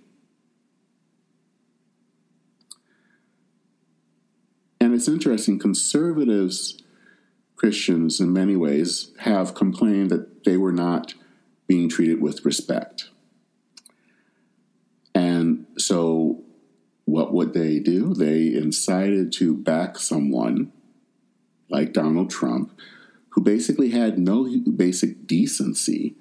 And 4.79 4.93
it's 4.93 5.07
interesting, 5.07 5.57
conservatives, 5.57 6.77
Christians, 7.55 8.19
in 8.19 8.31
many 8.31 8.55
ways, 8.55 9.11
have 9.21 9.55
complained 9.55 10.11
that 10.11 10.43
they 10.43 10.57
were 10.57 10.71
not 10.71 11.15
being 11.65 11.89
treated 11.89 12.21
with 12.21 12.45
respect. 12.45 13.09
And 15.15 15.65
so, 15.75 16.43
what 17.09 17.33
would 17.33 17.53
they 17.53 17.79
do? 17.79 18.13
They 18.13 18.53
incited 18.53 19.31
to 19.33 19.55
back 19.55 19.97
someone 19.97 20.71
like 21.69 21.93
Donald 21.93 22.29
Trump, 22.29 22.71
who 23.29 23.41
basically 23.41 23.89
had 23.89 24.19
no 24.19 24.47
basic 24.75 25.25
decency, 25.25 26.15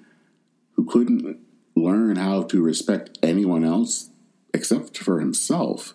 who 0.73 0.85
couldn't 0.85 1.39
learn 1.77 2.17
how 2.17 2.43
to 2.45 2.63
respect 2.63 3.19
anyone 3.23 3.65
else 3.65 4.11
except 4.55 4.97
for 4.97 5.21
himself. 5.21 5.95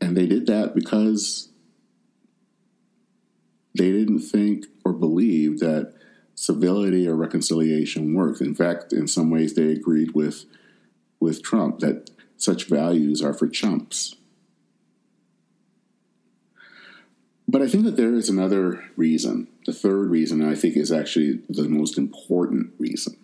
And 0.00 0.16
they 0.16 0.26
did 0.26 0.46
that 0.46 0.74
because 0.74 1.48
they 3.76 3.92
didn't 3.92 4.20
think 4.20 4.66
or 4.84 4.92
believe 4.92 5.60
that 5.60 5.94
civility 6.34 7.06
or 7.06 7.14
reconciliation 7.14 8.14
worked. 8.14 8.40
In 8.40 8.54
fact, 8.54 8.92
in 8.92 9.06
some 9.06 9.30
ways, 9.30 9.54
they 9.54 9.70
agreed 9.70 10.12
with 10.12 10.44
with 11.20 11.42
Trump 11.42 11.80
that 11.80 12.10
such 12.40 12.64
values 12.64 13.22
are 13.22 13.34
for 13.34 13.46
chumps. 13.46 14.16
But 17.46 17.62
I 17.62 17.68
think 17.68 17.84
that 17.84 17.96
there 17.96 18.14
is 18.14 18.28
another 18.28 18.84
reason. 18.96 19.48
The 19.66 19.72
third 19.72 20.08
reason, 20.08 20.42
I 20.42 20.54
think, 20.54 20.76
is 20.76 20.90
actually 20.90 21.40
the 21.48 21.68
most 21.68 21.98
important 21.98 22.72
reason. 22.78 23.16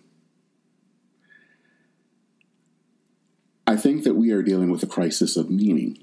I 3.65 3.75
think 3.75 4.03
that 4.03 4.15
we 4.15 4.31
are 4.31 4.43
dealing 4.43 4.69
with 4.69 4.83
a 4.83 4.87
crisis 4.87 5.35
of 5.35 5.49
meaning. 5.49 5.97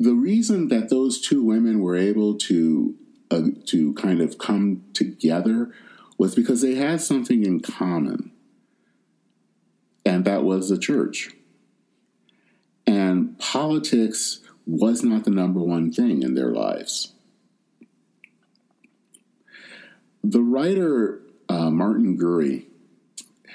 The 0.00 0.14
reason 0.14 0.68
that 0.68 0.88
those 0.88 1.20
two 1.20 1.44
women 1.44 1.80
were 1.80 1.96
able 1.96 2.34
to 2.38 2.96
uh, 3.30 3.48
to 3.66 3.92
kind 3.94 4.20
of 4.20 4.38
come 4.38 4.84
together 4.94 5.72
was 6.16 6.34
because 6.34 6.60
they 6.60 6.76
had 6.76 7.00
something 7.00 7.44
in 7.44 7.60
common 7.60 8.32
and 10.04 10.24
that 10.24 10.44
was 10.44 10.68
the 10.68 10.78
church. 10.78 11.30
And 12.86 13.38
politics 13.38 14.40
was 14.66 15.02
not 15.02 15.24
the 15.24 15.30
number 15.30 15.60
one 15.60 15.92
thing 15.92 16.22
in 16.22 16.34
their 16.34 16.52
lives. 16.52 17.12
The 20.24 20.42
writer 20.42 21.20
uh, 21.48 21.70
Martin 21.70 22.16
Gurri 22.16 22.66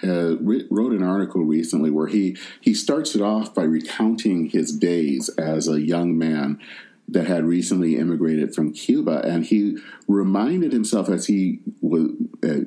had, 0.02 0.38
wrote 0.70 0.92
an 0.92 1.04
article 1.04 1.44
recently 1.44 1.90
where 1.90 2.08
he, 2.08 2.38
he 2.62 2.74
starts 2.74 3.16
it 3.16 3.22
off 3.22 3.56
by 3.56 3.64
recounting 3.64 4.50
his 4.50 4.72
days 4.72 5.30
as 5.30 5.68
a 5.68 5.82
young 5.82 6.18
man 6.18 6.60
that 7.08 7.28
had 7.28 7.46
recently 7.46 7.96
immigrated 7.96 8.54
from 8.54 8.74
Cuba, 8.74 9.22
and 9.24 9.46
he 9.46 9.78
reminded 10.08 10.74
himself 10.74 11.08
as 11.10 11.28
he 11.28 11.60
was 11.82 12.12
uh, 12.44 12.66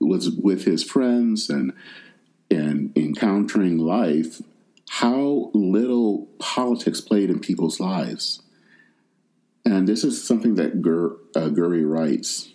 was 0.00 0.30
with 0.30 0.64
his 0.64 0.82
friends 0.82 1.48
and 1.48 1.72
and 2.54 2.96
encountering 2.96 3.78
life 3.78 4.40
how 4.88 5.50
little 5.54 6.26
politics 6.38 7.00
played 7.00 7.30
in 7.30 7.40
people's 7.40 7.80
lives. 7.80 8.42
And 9.64 9.88
this 9.88 10.04
is 10.04 10.22
something 10.22 10.54
that 10.56 10.82
Gur, 10.82 11.16
uh, 11.34 11.48
Gurri 11.48 11.88
writes. 11.88 12.52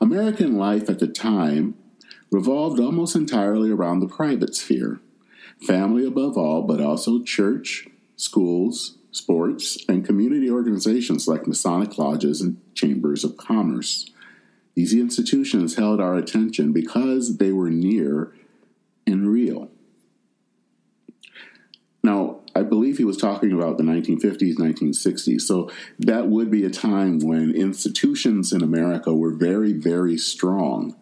American 0.00 0.56
life 0.56 0.88
at 0.88 1.00
the 1.00 1.08
time 1.08 1.74
revolved 2.30 2.78
almost 2.80 3.16
entirely 3.16 3.70
around 3.70 4.00
the 4.00 4.08
private 4.08 4.54
sphere, 4.54 5.00
family 5.66 6.06
above 6.06 6.36
all, 6.36 6.62
but 6.62 6.80
also 6.80 7.22
church, 7.22 7.88
schools, 8.16 8.98
sports, 9.10 9.78
and 9.88 10.06
community 10.06 10.50
organizations 10.50 11.26
like 11.26 11.46
Masonic 11.46 11.98
lodges 11.98 12.40
and 12.40 12.60
chambers 12.74 13.24
of 13.24 13.36
commerce. 13.36 14.10
These 14.74 14.94
institutions 14.94 15.76
held 15.76 16.00
our 16.00 16.14
attention 16.14 16.72
because 16.72 17.38
they 17.38 17.50
were 17.50 17.70
near 17.70 18.32
and 19.06 19.28
real. 19.28 19.70
Now, 22.02 22.40
I 22.54 22.62
believe 22.62 22.98
he 22.98 23.04
was 23.04 23.16
talking 23.16 23.52
about 23.52 23.76
the 23.76 23.84
1950s, 23.84 24.56
1960s. 24.56 25.42
So 25.42 25.70
that 25.98 26.28
would 26.28 26.50
be 26.50 26.64
a 26.64 26.70
time 26.70 27.18
when 27.20 27.54
institutions 27.54 28.52
in 28.52 28.62
America 28.62 29.14
were 29.14 29.32
very, 29.32 29.72
very 29.72 30.16
strong. 30.16 30.96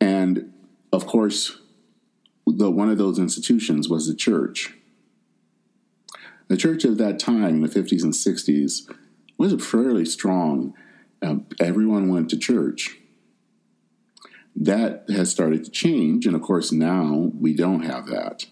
And 0.00 0.52
of 0.92 1.06
course, 1.06 1.58
the, 2.46 2.70
one 2.70 2.90
of 2.90 2.98
those 2.98 3.18
institutions 3.18 3.88
was 3.88 4.06
the 4.06 4.14
church. 4.14 4.74
The 6.48 6.56
church 6.56 6.84
of 6.84 6.98
that 6.98 7.18
time, 7.18 7.56
in 7.56 7.60
the 7.62 7.68
50s 7.68 8.02
and 8.02 8.12
60s, 8.12 8.90
was 9.38 9.64
fairly 9.64 10.04
strong. 10.04 10.74
Uh, 11.22 11.36
everyone 11.58 12.10
went 12.10 12.28
to 12.30 12.38
church. 12.38 12.98
That 14.56 15.04
has 15.08 15.30
started 15.30 15.64
to 15.64 15.70
change, 15.70 16.26
and 16.26 16.36
of 16.36 16.42
course, 16.42 16.70
now 16.70 17.32
we 17.38 17.54
don't 17.54 17.82
have 17.82 18.06
that. 18.06 18.46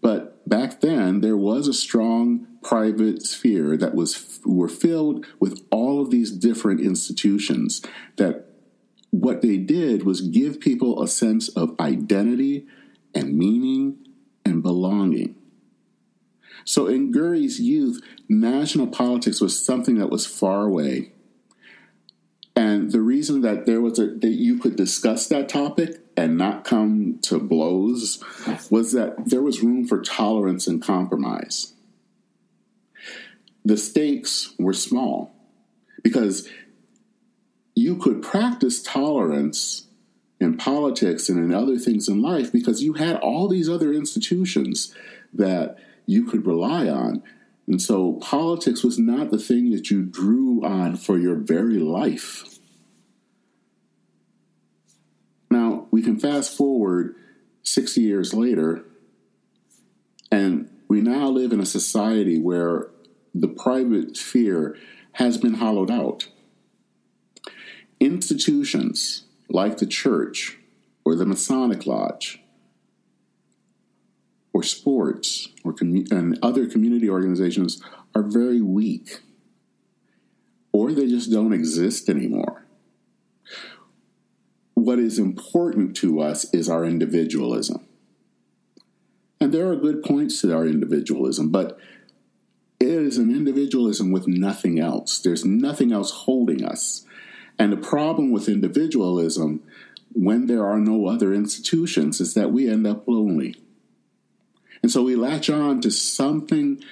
But 0.00 0.46
back 0.48 0.80
then, 0.80 1.20
there 1.20 1.36
was 1.36 1.68
a 1.68 1.72
strong 1.72 2.46
private 2.62 3.22
sphere 3.22 3.76
that 3.76 3.94
was 3.94 4.40
were 4.44 4.68
filled 4.68 5.26
with 5.40 5.64
all 5.70 6.00
of 6.00 6.10
these 6.10 6.30
different 6.30 6.80
institutions 6.80 7.82
that 8.16 8.46
what 9.10 9.42
they 9.42 9.56
did 9.58 10.04
was 10.04 10.20
give 10.20 10.60
people 10.60 11.02
a 11.02 11.08
sense 11.08 11.48
of 11.50 11.78
identity 11.78 12.66
and 13.14 13.36
meaning 13.36 13.98
and 14.44 14.62
belonging. 14.62 15.36
So 16.64 16.86
in 16.86 17.12
Gurri's 17.12 17.60
youth, 17.60 18.00
national 18.28 18.88
politics 18.88 19.40
was 19.40 19.64
something 19.64 19.98
that 19.98 20.10
was 20.10 20.26
far 20.26 20.62
away. 20.64 21.12
And 22.54 22.92
the 22.92 23.00
reason 23.00 23.40
that 23.42 23.66
there 23.66 23.80
was 23.80 23.98
a 23.98 24.08
that 24.08 24.34
you 24.34 24.58
could 24.58 24.76
discuss 24.76 25.26
that 25.28 25.48
topic 25.48 26.00
and 26.16 26.36
not 26.36 26.64
come 26.64 27.18
to 27.22 27.38
blows 27.38 28.22
was 28.70 28.92
that 28.92 29.14
there 29.26 29.42
was 29.42 29.62
room 29.62 29.86
for 29.86 30.02
tolerance 30.02 30.66
and 30.66 30.82
compromise. 30.82 31.72
The 33.64 33.76
stakes 33.76 34.54
were 34.58 34.74
small 34.74 35.34
because 36.02 36.48
you 37.74 37.96
could 37.96 38.22
practice 38.22 38.82
tolerance 38.82 39.86
in 40.40 40.56
politics 40.56 41.28
and 41.28 41.38
in 41.38 41.54
other 41.54 41.78
things 41.78 42.08
in 42.08 42.20
life 42.20 42.52
because 42.52 42.82
you 42.82 42.94
had 42.94 43.16
all 43.16 43.48
these 43.48 43.68
other 43.68 43.92
institutions 43.92 44.94
that 45.32 45.78
you 46.04 46.24
could 46.24 46.46
rely 46.46 46.88
on. 46.88 47.22
And 47.72 47.80
so 47.80 48.18
politics 48.20 48.84
was 48.84 48.98
not 48.98 49.30
the 49.30 49.38
thing 49.38 49.70
that 49.70 49.90
you 49.90 50.02
drew 50.02 50.62
on 50.62 50.94
for 50.94 51.16
your 51.16 51.36
very 51.36 51.78
life. 51.78 52.58
Now, 55.50 55.86
we 55.90 56.02
can 56.02 56.20
fast 56.20 56.54
forward 56.54 57.14
60 57.62 58.02
years 58.02 58.34
later, 58.34 58.84
and 60.30 60.68
we 60.86 61.00
now 61.00 61.28
live 61.30 61.50
in 61.50 61.60
a 61.60 61.64
society 61.64 62.38
where 62.38 62.90
the 63.34 63.48
private 63.48 64.18
sphere 64.18 64.76
has 65.12 65.38
been 65.38 65.54
hollowed 65.54 65.90
out. 65.90 66.28
Institutions 67.98 69.22
like 69.48 69.78
the 69.78 69.86
church 69.86 70.58
or 71.06 71.14
the 71.14 71.24
Masonic 71.24 71.86
Lodge 71.86 72.41
or 74.52 74.62
sports 74.62 75.48
or 75.64 75.74
and 75.80 76.38
other 76.42 76.66
community 76.66 77.08
organizations 77.08 77.82
are 78.14 78.22
very 78.22 78.60
weak 78.60 79.20
or 80.72 80.92
they 80.92 81.06
just 81.06 81.30
don't 81.30 81.52
exist 81.52 82.08
anymore. 82.08 82.64
What 84.74 84.98
is 84.98 85.18
important 85.18 85.94
to 85.98 86.20
us 86.20 86.52
is 86.52 86.68
our 86.68 86.84
individualism. 86.84 87.86
And 89.40 89.52
there 89.52 89.68
are 89.68 89.76
good 89.76 90.02
points 90.02 90.40
to 90.40 90.54
our 90.54 90.66
individualism, 90.66 91.50
but 91.50 91.78
it 92.80 92.88
is 92.88 93.18
an 93.18 93.30
individualism 93.30 94.10
with 94.10 94.26
nothing 94.26 94.80
else. 94.80 95.18
There's 95.20 95.44
nothing 95.44 95.92
else 95.92 96.10
holding 96.10 96.64
us. 96.64 97.04
And 97.58 97.72
the 97.72 97.76
problem 97.76 98.30
with 98.30 98.48
individualism, 98.48 99.62
when 100.12 100.46
there 100.46 100.66
are 100.66 100.80
no 100.80 101.06
other 101.06 101.32
institutions, 101.32 102.20
is 102.20 102.34
that 102.34 102.50
we 102.50 102.68
end 102.68 102.86
up 102.86 103.06
lonely. 103.06 103.56
And 104.82 104.90
so 104.90 105.02
we 105.02 105.14
latch 105.14 105.48
on 105.48 105.80
to 105.82 105.90
something 105.90 106.82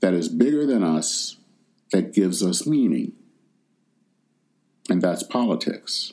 that 0.00 0.14
is 0.14 0.28
bigger 0.28 0.66
than 0.66 0.82
us 0.82 1.36
that 1.90 2.12
gives 2.12 2.42
us 2.42 2.66
meaning. 2.66 3.12
And 4.90 5.02
that's 5.02 5.22
politics. 5.22 6.12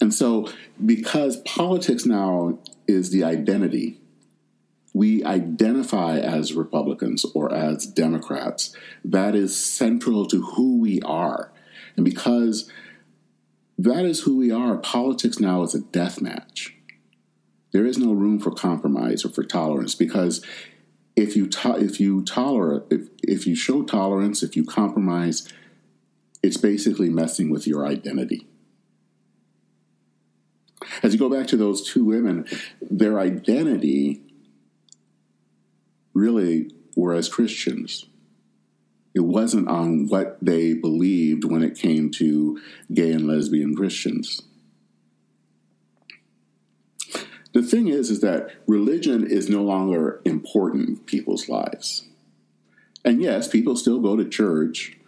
And 0.00 0.12
so, 0.12 0.50
because 0.84 1.38
politics 1.38 2.04
now 2.04 2.58
is 2.86 3.10
the 3.10 3.24
identity, 3.24 4.00
we 4.92 5.24
identify 5.24 6.18
as 6.18 6.52
Republicans 6.52 7.24
or 7.34 7.52
as 7.52 7.86
Democrats. 7.86 8.74
That 9.04 9.34
is 9.34 9.56
central 9.56 10.26
to 10.26 10.42
who 10.42 10.78
we 10.78 11.00
are. 11.02 11.52
And 11.96 12.04
because 12.04 12.70
that 13.78 14.04
is 14.04 14.20
who 14.20 14.36
we 14.36 14.50
are, 14.50 14.76
politics 14.76 15.38
now 15.38 15.62
is 15.62 15.74
a 15.74 15.80
death 15.80 16.20
match. 16.20 16.75
There 17.76 17.84
is 17.84 17.98
no 17.98 18.14
room 18.14 18.38
for 18.38 18.50
compromise 18.50 19.22
or 19.22 19.28
for 19.28 19.44
tolerance 19.44 19.94
because 19.94 20.40
if 21.14 21.36
you 21.36 21.46
to- 21.46 21.78
if 21.78 22.00
you 22.00 22.22
tolerate 22.22 22.84
if, 22.88 23.10
if 23.22 23.46
you 23.46 23.54
show 23.54 23.82
tolerance, 23.82 24.42
if 24.42 24.56
you 24.56 24.64
compromise, 24.64 25.46
it's 26.42 26.56
basically 26.56 27.10
messing 27.10 27.50
with 27.50 27.66
your 27.66 27.86
identity. 27.86 28.46
As 31.02 31.12
you 31.12 31.18
go 31.18 31.28
back 31.28 31.48
to 31.48 31.58
those 31.58 31.86
two 31.86 32.02
women, 32.02 32.46
their 32.80 33.20
identity 33.20 34.22
really 36.14 36.70
were 36.96 37.12
as 37.12 37.28
Christians. 37.28 38.06
It 39.14 39.20
wasn't 39.20 39.68
on 39.68 40.08
what 40.08 40.38
they 40.40 40.72
believed 40.72 41.44
when 41.44 41.62
it 41.62 41.76
came 41.76 42.10
to 42.12 42.58
gay 42.94 43.12
and 43.12 43.26
lesbian 43.26 43.76
Christians. 43.76 44.40
The 47.56 47.62
thing 47.62 47.88
is, 47.88 48.10
is 48.10 48.20
that 48.20 48.50
religion 48.66 49.26
is 49.26 49.48
no 49.48 49.62
longer 49.62 50.20
important 50.26 50.88
in 50.90 50.96
people's 50.98 51.48
lives. 51.48 52.06
And 53.02 53.22
yes, 53.22 53.48
people 53.48 53.76
still 53.76 53.98
go 53.98 54.14
to 54.14 54.28
church, 54.28 54.98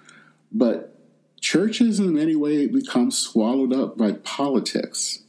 but 0.51 0.99
churches 1.43 2.01
in 2.01 2.15
many 2.15 2.35
ways 2.35 2.71
become 2.71 3.11
swallowed 3.11 3.75
up 3.75 3.99
by 3.99 4.13
politics. 4.13 5.25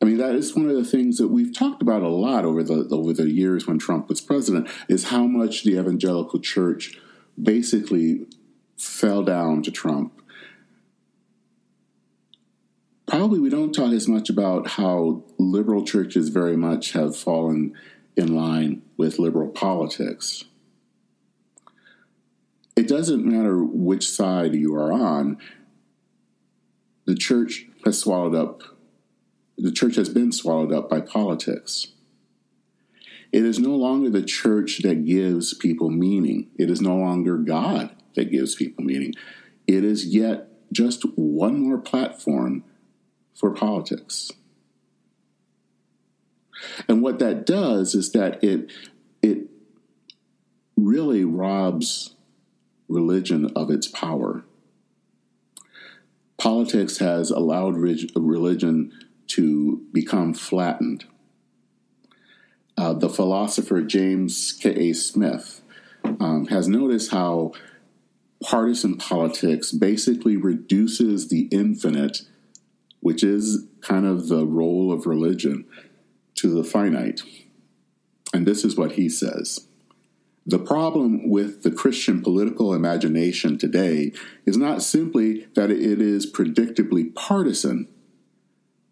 I 0.00 0.04
mean, 0.04 0.18
that 0.18 0.36
is 0.36 0.54
one 0.54 0.68
of 0.68 0.76
the 0.76 0.84
things 0.84 1.18
that 1.18 1.26
we've 1.26 1.52
talked 1.52 1.82
about 1.82 2.02
a 2.02 2.08
lot 2.08 2.44
over 2.44 2.62
the 2.62 2.86
over 2.92 3.12
the 3.12 3.28
years 3.28 3.66
when 3.66 3.80
Trump 3.80 4.08
was 4.08 4.20
president, 4.20 4.68
is 4.88 5.08
how 5.08 5.24
much 5.24 5.64
the 5.64 5.76
evangelical 5.76 6.38
church 6.38 7.00
basically 7.42 8.28
fell 8.76 9.24
down 9.24 9.64
to 9.64 9.72
Trump 9.72 10.19
probably 13.10 13.40
we 13.40 13.50
don't 13.50 13.72
talk 13.72 13.92
as 13.92 14.06
much 14.06 14.30
about 14.30 14.68
how 14.68 15.24
liberal 15.36 15.84
churches 15.84 16.28
very 16.28 16.56
much 16.56 16.92
have 16.92 17.16
fallen 17.16 17.74
in 18.16 18.36
line 18.36 18.82
with 18.96 19.18
liberal 19.18 19.48
politics. 19.48 20.44
It 22.76 22.86
doesn't 22.86 23.26
matter 23.26 23.64
which 23.64 24.08
side 24.08 24.54
you 24.54 24.76
are 24.76 24.92
on, 24.92 25.38
the 27.04 27.16
church 27.16 27.66
has 27.84 27.98
swallowed 27.98 28.36
up, 28.36 28.62
the 29.58 29.72
church 29.72 29.96
has 29.96 30.08
been 30.08 30.30
swallowed 30.30 30.72
up 30.72 30.88
by 30.88 31.00
politics. 31.00 31.88
It 33.32 33.44
is 33.44 33.58
no 33.58 33.70
longer 33.70 34.08
the 34.08 34.22
church 34.22 34.82
that 34.82 35.04
gives 35.04 35.52
people 35.52 35.90
meaning. 35.90 36.48
It 36.56 36.70
is 36.70 36.80
no 36.80 36.94
longer 36.96 37.38
God 37.38 37.90
that 38.14 38.30
gives 38.30 38.54
people 38.54 38.84
meaning. 38.84 39.14
It 39.66 39.82
is 39.82 40.06
yet 40.06 40.46
just 40.72 41.02
one 41.16 41.58
more 41.60 41.78
platform 41.78 42.64
for 43.34 43.50
politics. 43.50 44.30
And 46.88 47.02
what 47.02 47.18
that 47.18 47.46
does 47.46 47.94
is 47.94 48.12
that 48.12 48.42
it 48.42 48.70
it 49.22 49.48
really 50.76 51.24
robs 51.24 52.14
religion 52.88 53.50
of 53.54 53.70
its 53.70 53.86
power. 53.86 54.44
Politics 56.38 56.98
has 56.98 57.30
allowed 57.30 57.76
religion 57.76 58.92
to 59.28 59.82
become 59.92 60.34
flattened. 60.34 61.04
Uh, 62.76 62.94
the 62.94 63.10
philosopher 63.10 63.82
James 63.82 64.52
K.A. 64.52 64.94
Smith 64.94 65.60
um, 66.18 66.46
has 66.46 66.66
noticed 66.66 67.10
how 67.10 67.52
partisan 68.42 68.96
politics 68.96 69.70
basically 69.70 70.36
reduces 70.36 71.28
the 71.28 71.42
infinite 71.52 72.22
which 73.00 73.22
is 73.22 73.66
kind 73.80 74.06
of 74.06 74.28
the 74.28 74.46
role 74.46 74.92
of 74.92 75.06
religion, 75.06 75.66
to 76.36 76.48
the 76.48 76.64
finite. 76.64 77.22
And 78.32 78.46
this 78.46 78.64
is 78.64 78.76
what 78.76 78.92
he 78.92 79.08
says. 79.08 79.66
The 80.46 80.58
problem 80.58 81.28
with 81.28 81.62
the 81.62 81.70
Christian 81.70 82.22
political 82.22 82.72
imagination 82.72 83.58
today 83.58 84.12
is 84.46 84.56
not 84.56 84.82
simply 84.82 85.46
that 85.54 85.70
it 85.70 86.00
is 86.00 86.30
predictably 86.30 87.14
partisan, 87.14 87.88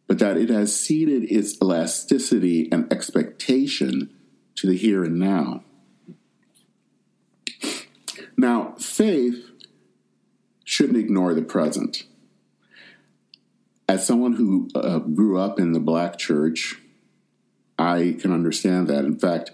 but 0.07 0.19
that 0.19 0.37
it 0.37 0.51
has 0.51 0.79
ceded 0.79 1.25
its 1.25 1.57
elasticity 1.63 2.69
and 2.71 2.93
expectation 2.93 4.11
to 4.57 4.67
the 4.67 4.77
here 4.77 5.05
and 5.05 5.19
now. 5.19 5.63
Now, 8.37 8.75
faith 8.79 9.45
shouldn't 10.65 10.99
ignore 10.99 11.35
the 11.35 11.43
present 11.43 12.05
as 13.89 14.07
someone 14.07 14.35
who 14.35 14.69
uh, 14.75 14.99
grew 14.99 15.39
up 15.39 15.59
in 15.59 15.73
the 15.73 15.81
black 15.81 16.19
church, 16.19 16.77
I 17.79 18.17
can 18.21 18.33
understand 18.33 18.89
that. 18.89 19.05
In 19.05 19.19
fact, 19.19 19.51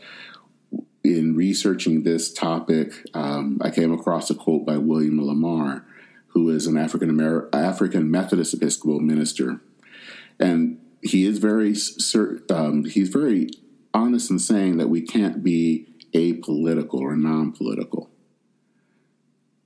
in 1.04 1.36
researching 1.36 2.02
this 2.02 2.32
topic, 2.32 2.92
um, 3.14 3.58
I 3.62 3.70
came 3.70 3.92
across 3.92 4.30
a 4.30 4.34
quote 4.34 4.66
by 4.66 4.78
William 4.78 5.24
Lamar, 5.24 5.86
who 6.28 6.48
is 6.48 6.66
an 6.66 6.76
African 6.76 7.10
American 7.10 7.60
African 7.60 8.10
Methodist 8.10 8.54
Episcopal 8.54 9.00
minister, 9.00 9.60
and 10.40 10.80
he 11.02 11.26
is 11.26 11.38
very 11.38 11.76
um, 12.50 12.84
he's 12.84 13.10
very 13.10 13.50
honest 13.92 14.30
in 14.30 14.38
saying 14.38 14.78
that 14.78 14.88
we 14.88 15.02
can't 15.02 15.44
be 15.44 15.86
apolitical 16.12 17.00
or 17.00 17.16
non-political. 17.16 18.10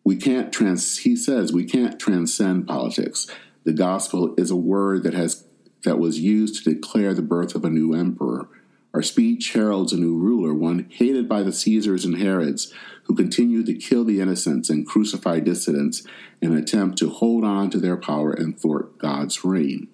We 0.04 0.16
can't 0.16 0.52
trans. 0.52 0.98
He 0.98 1.16
says 1.16 1.52
we 1.52 1.64
can't 1.64 1.98
transcend 1.98 2.66
politics. 2.66 3.28
The 3.68 3.74
gospel 3.74 4.34
is 4.38 4.50
a 4.50 4.56
word 4.56 5.02
that 5.02 5.12
has 5.12 5.44
that 5.84 5.98
was 5.98 6.18
used 6.18 6.64
to 6.64 6.72
declare 6.72 7.12
the 7.12 7.20
birth 7.20 7.54
of 7.54 7.66
a 7.66 7.68
new 7.68 7.92
emperor. 7.92 8.48
Our 8.94 9.02
speech 9.02 9.52
heralds 9.52 9.92
a 9.92 9.98
new 9.98 10.16
ruler, 10.16 10.54
one 10.54 10.88
hated 10.90 11.28
by 11.28 11.42
the 11.42 11.52
Caesars 11.52 12.06
and 12.06 12.16
Herods, 12.16 12.72
who 13.02 13.14
continue 13.14 13.62
to 13.62 13.74
kill 13.74 14.06
the 14.06 14.20
innocents 14.20 14.70
and 14.70 14.86
crucify 14.86 15.40
dissidents 15.40 16.02
in 16.40 16.52
an 16.52 16.56
attempt 16.56 16.96
to 17.00 17.10
hold 17.10 17.44
on 17.44 17.68
to 17.68 17.78
their 17.78 17.98
power 17.98 18.32
and 18.32 18.58
thwart 18.58 18.96
God's 18.96 19.44
reign. 19.44 19.88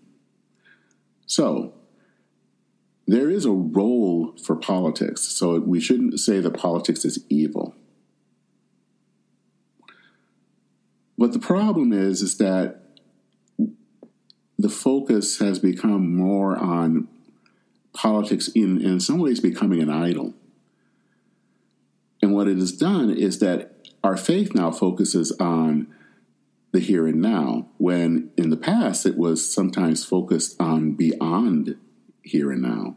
So, 1.27 1.75
there 3.09 3.29
is 3.29 3.45
a 3.45 3.51
role 3.51 4.37
for 4.41 4.55
politics, 4.55 5.23
so 5.23 5.59
we 5.59 5.81
shouldn't 5.81 6.21
say 6.21 6.39
that 6.39 6.57
politics 6.57 7.05
is 7.05 7.25
evil. 7.29 7.75
But 11.19 11.33
the 11.33 11.41
problem 11.41 11.93
is, 11.93 12.23
is 12.23 12.39
that 12.39 12.84
the 14.59 14.69
focus 14.69 15.39
has 15.39 15.59
become 15.59 16.15
more 16.15 16.57
on 16.57 17.09
politics 17.93 18.49
in, 18.49 18.81
in 18.81 19.01
some 19.01 19.19
ways 19.19 19.41
becoming 19.41 19.81
an 19.81 19.91
idol. 19.91 20.35
And 22.23 22.35
what 22.35 22.49
it 22.49 22.59
has 22.59 22.73
done 22.73 23.11
is 23.11 23.39
that 23.41 23.75
our 24.03 24.17
faith 24.17 24.55
now 24.55 24.71
focuses 24.71 25.33
on 25.41 25.89
the 26.73 26.81
here 26.81 27.07
and 27.07 27.21
now, 27.21 27.69
when 27.79 28.31
in 28.37 28.51
the 28.51 28.57
past 28.57 29.07
it 29.07 29.17
was 29.17 29.53
sometimes 29.53 30.05
focused 30.05 30.61
on 30.61 30.93
beyond 30.93 31.77
here 32.23 32.51
and 32.51 32.63
now. 32.63 32.97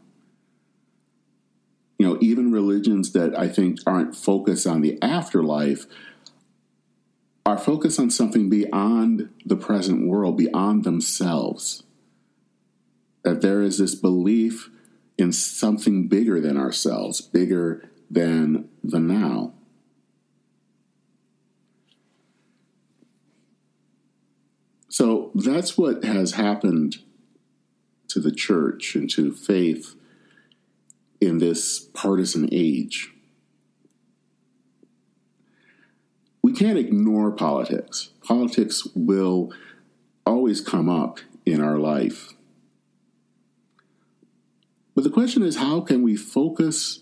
You 1.98 2.06
know, 2.06 2.18
even 2.20 2.52
religions 2.52 3.12
that 3.12 3.38
I 3.38 3.48
think 3.48 3.78
aren't 3.86 4.16
focused 4.16 4.66
on 4.66 4.80
the 4.80 4.98
afterlife 5.02 5.86
are 7.48 7.56
focused 7.56 7.98
on 7.98 8.10
something 8.10 8.50
beyond 8.50 9.30
the 9.46 9.56
present 9.56 10.06
world, 10.06 10.36
beyond 10.36 10.84
themselves. 10.84 11.82
That 13.22 13.40
there 13.40 13.62
is 13.62 13.78
this 13.78 13.94
belief 13.94 14.68
in 15.16 15.32
something 15.32 16.08
bigger 16.08 16.42
than 16.42 16.58
ourselves, 16.58 17.22
bigger 17.22 17.88
than 18.10 18.68
the 18.84 19.00
now. 19.00 19.54
So 24.90 25.30
that's 25.34 25.78
what 25.78 26.04
has 26.04 26.32
happened 26.32 26.98
to 28.08 28.20
the 28.20 28.32
church 28.32 28.94
and 28.94 29.08
to 29.12 29.32
faith 29.32 29.94
in 31.18 31.38
this 31.38 31.78
partisan 31.78 32.50
age. 32.52 33.10
We 36.48 36.54
can't 36.54 36.78
ignore 36.78 37.30
politics. 37.30 38.08
Politics 38.22 38.88
will 38.94 39.52
always 40.24 40.62
come 40.62 40.88
up 40.88 41.20
in 41.44 41.60
our 41.60 41.76
life. 41.76 42.32
But 44.94 45.04
the 45.04 45.10
question 45.10 45.42
is 45.42 45.56
how 45.56 45.82
can 45.82 46.02
we 46.02 46.16
focus 46.16 47.00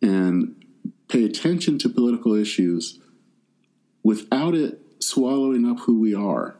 and 0.00 0.56
pay 1.08 1.26
attention 1.26 1.76
to 1.80 1.90
political 1.90 2.34
issues 2.34 2.98
without 4.02 4.54
it 4.54 4.80
swallowing 5.00 5.66
up 5.66 5.80
who 5.80 6.00
we 6.00 6.14
are? 6.14 6.56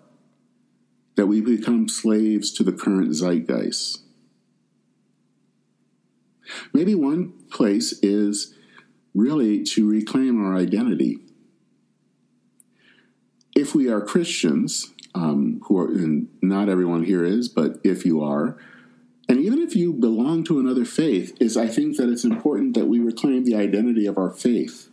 That 1.17 1.29
we 1.29 1.41
become 1.41 1.89
slaves 1.89 2.53
to 2.53 2.63
the 2.63 2.73
current 2.73 3.13
zeitgeist. 3.13 4.01
Maybe 6.75 6.95
one 6.95 7.33
place 7.51 7.99
is 8.03 8.55
really 9.15 9.63
to 9.63 9.89
reclaim 9.89 10.45
our 10.45 10.55
identity. 10.55 11.21
If 13.61 13.75
we 13.75 13.91
are 13.91 14.01
Christians, 14.01 14.91
um, 15.15 15.61
who 15.67 15.77
are, 15.77 15.89
and 15.89 16.29
not 16.41 16.71
everyone 16.71 17.05
here 17.05 17.27
is, 17.27 17.47
but 17.47 17.79
if 17.85 18.07
you 18.07 18.23
are, 18.25 18.57
and 19.29 19.39
even 19.39 19.59
if 19.61 19.77
you 19.77 19.93
belong 19.93 20.45
to 20.45 20.59
another 20.59 20.87
faith, 20.87 21.37
is 21.39 21.59
I 21.59 21.69
think 21.69 21.99
that 21.99 22.09
it's 22.09 22.25
important 22.25 22.73
that 22.75 22.87
we 22.87 23.01
reclaim 23.01 23.45
the 23.45 23.57
identity 23.57 24.07
of 24.07 24.17
our 24.17 24.31
faith. 24.31 24.89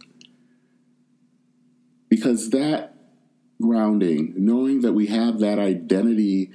Because 2.09 2.49
that 2.49 2.93
grounding, 3.61 4.33
knowing 4.35 4.81
that 4.81 4.91
we 4.91 5.07
have 5.07 5.39
that 5.39 5.59
identity 5.59 6.51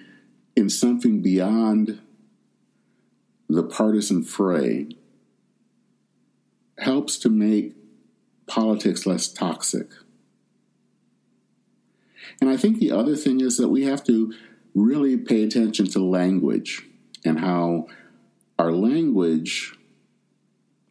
in 0.54 0.68
something 0.68 1.22
beyond 1.22 1.98
the 3.48 3.62
partisan 3.62 4.22
fray, 4.22 4.88
helps 6.76 7.16
to 7.20 7.30
make 7.30 7.74
politics 8.46 9.06
less 9.06 9.28
toxic. 9.28 9.88
And 12.40 12.50
I 12.50 12.56
think 12.56 12.78
the 12.78 12.92
other 12.92 13.16
thing 13.16 13.40
is 13.40 13.56
that 13.56 13.68
we 13.68 13.84
have 13.84 14.04
to 14.04 14.32
really 14.74 15.16
pay 15.16 15.42
attention 15.44 15.86
to 15.86 15.98
language 15.98 16.82
and 17.24 17.40
how 17.40 17.86
our 18.58 18.72
language 18.72 19.74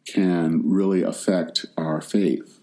can 0.06 0.62
really 0.64 1.02
affect 1.02 1.66
our 1.76 2.00
faith. 2.00 2.60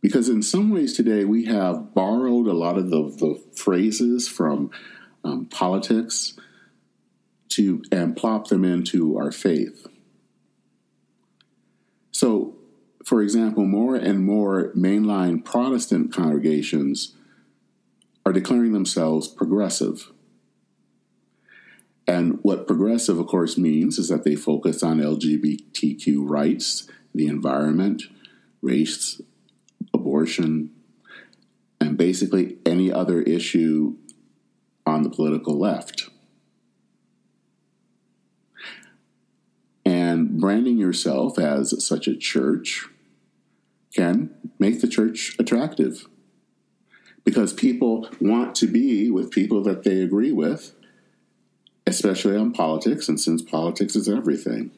Because 0.00 0.28
in 0.28 0.42
some 0.42 0.70
ways 0.70 0.94
today 0.94 1.24
we 1.24 1.44
have 1.46 1.94
borrowed 1.94 2.46
a 2.46 2.54
lot 2.54 2.78
of 2.78 2.90
the, 2.90 3.02
the 3.18 3.42
phrases 3.54 4.28
from 4.28 4.70
um, 5.24 5.46
politics 5.46 6.34
to 7.50 7.82
and 7.92 8.16
plop 8.16 8.48
them 8.48 8.64
into 8.64 9.18
our 9.18 9.30
faith. 9.30 9.86
So, 12.12 12.54
for 13.04 13.22
example, 13.22 13.64
more 13.64 13.96
and 13.96 14.24
more 14.24 14.72
mainline 14.72 15.44
Protestant 15.44 16.12
congregations 16.12 17.14
are 18.24 18.32
declaring 18.32 18.72
themselves 18.72 19.28
progressive. 19.28 20.10
And 22.06 22.38
what 22.42 22.66
progressive, 22.66 23.18
of 23.18 23.26
course, 23.26 23.56
means 23.56 23.98
is 23.98 24.08
that 24.08 24.24
they 24.24 24.34
focus 24.34 24.82
on 24.82 24.98
LGBTQ 24.98 26.28
rights, 26.28 26.88
the 27.14 27.28
environment, 27.28 28.02
race, 28.62 29.20
abortion, 29.94 30.70
and 31.80 31.96
basically 31.96 32.58
any 32.66 32.92
other 32.92 33.22
issue 33.22 33.96
on 34.84 35.02
the 35.02 35.10
political 35.10 35.58
left. 35.58 36.10
And 39.84 40.40
branding 40.40 40.78
yourself 40.78 41.38
as 41.38 41.84
such 41.86 42.06
a 42.06 42.16
church 42.16 42.86
can 43.94 44.34
make 44.58 44.80
the 44.80 44.88
church 44.88 45.36
attractive 45.38 46.06
because 47.24 47.52
people 47.52 48.08
want 48.20 48.54
to 48.56 48.66
be 48.66 49.10
with 49.10 49.30
people 49.30 49.62
that 49.62 49.84
they 49.84 50.00
agree 50.00 50.32
with 50.32 50.74
especially 51.90 52.36
on 52.36 52.52
politics, 52.52 53.08
and 53.08 53.20
since 53.20 53.42
politics 53.42 53.96
is 53.96 54.08
everything. 54.08 54.70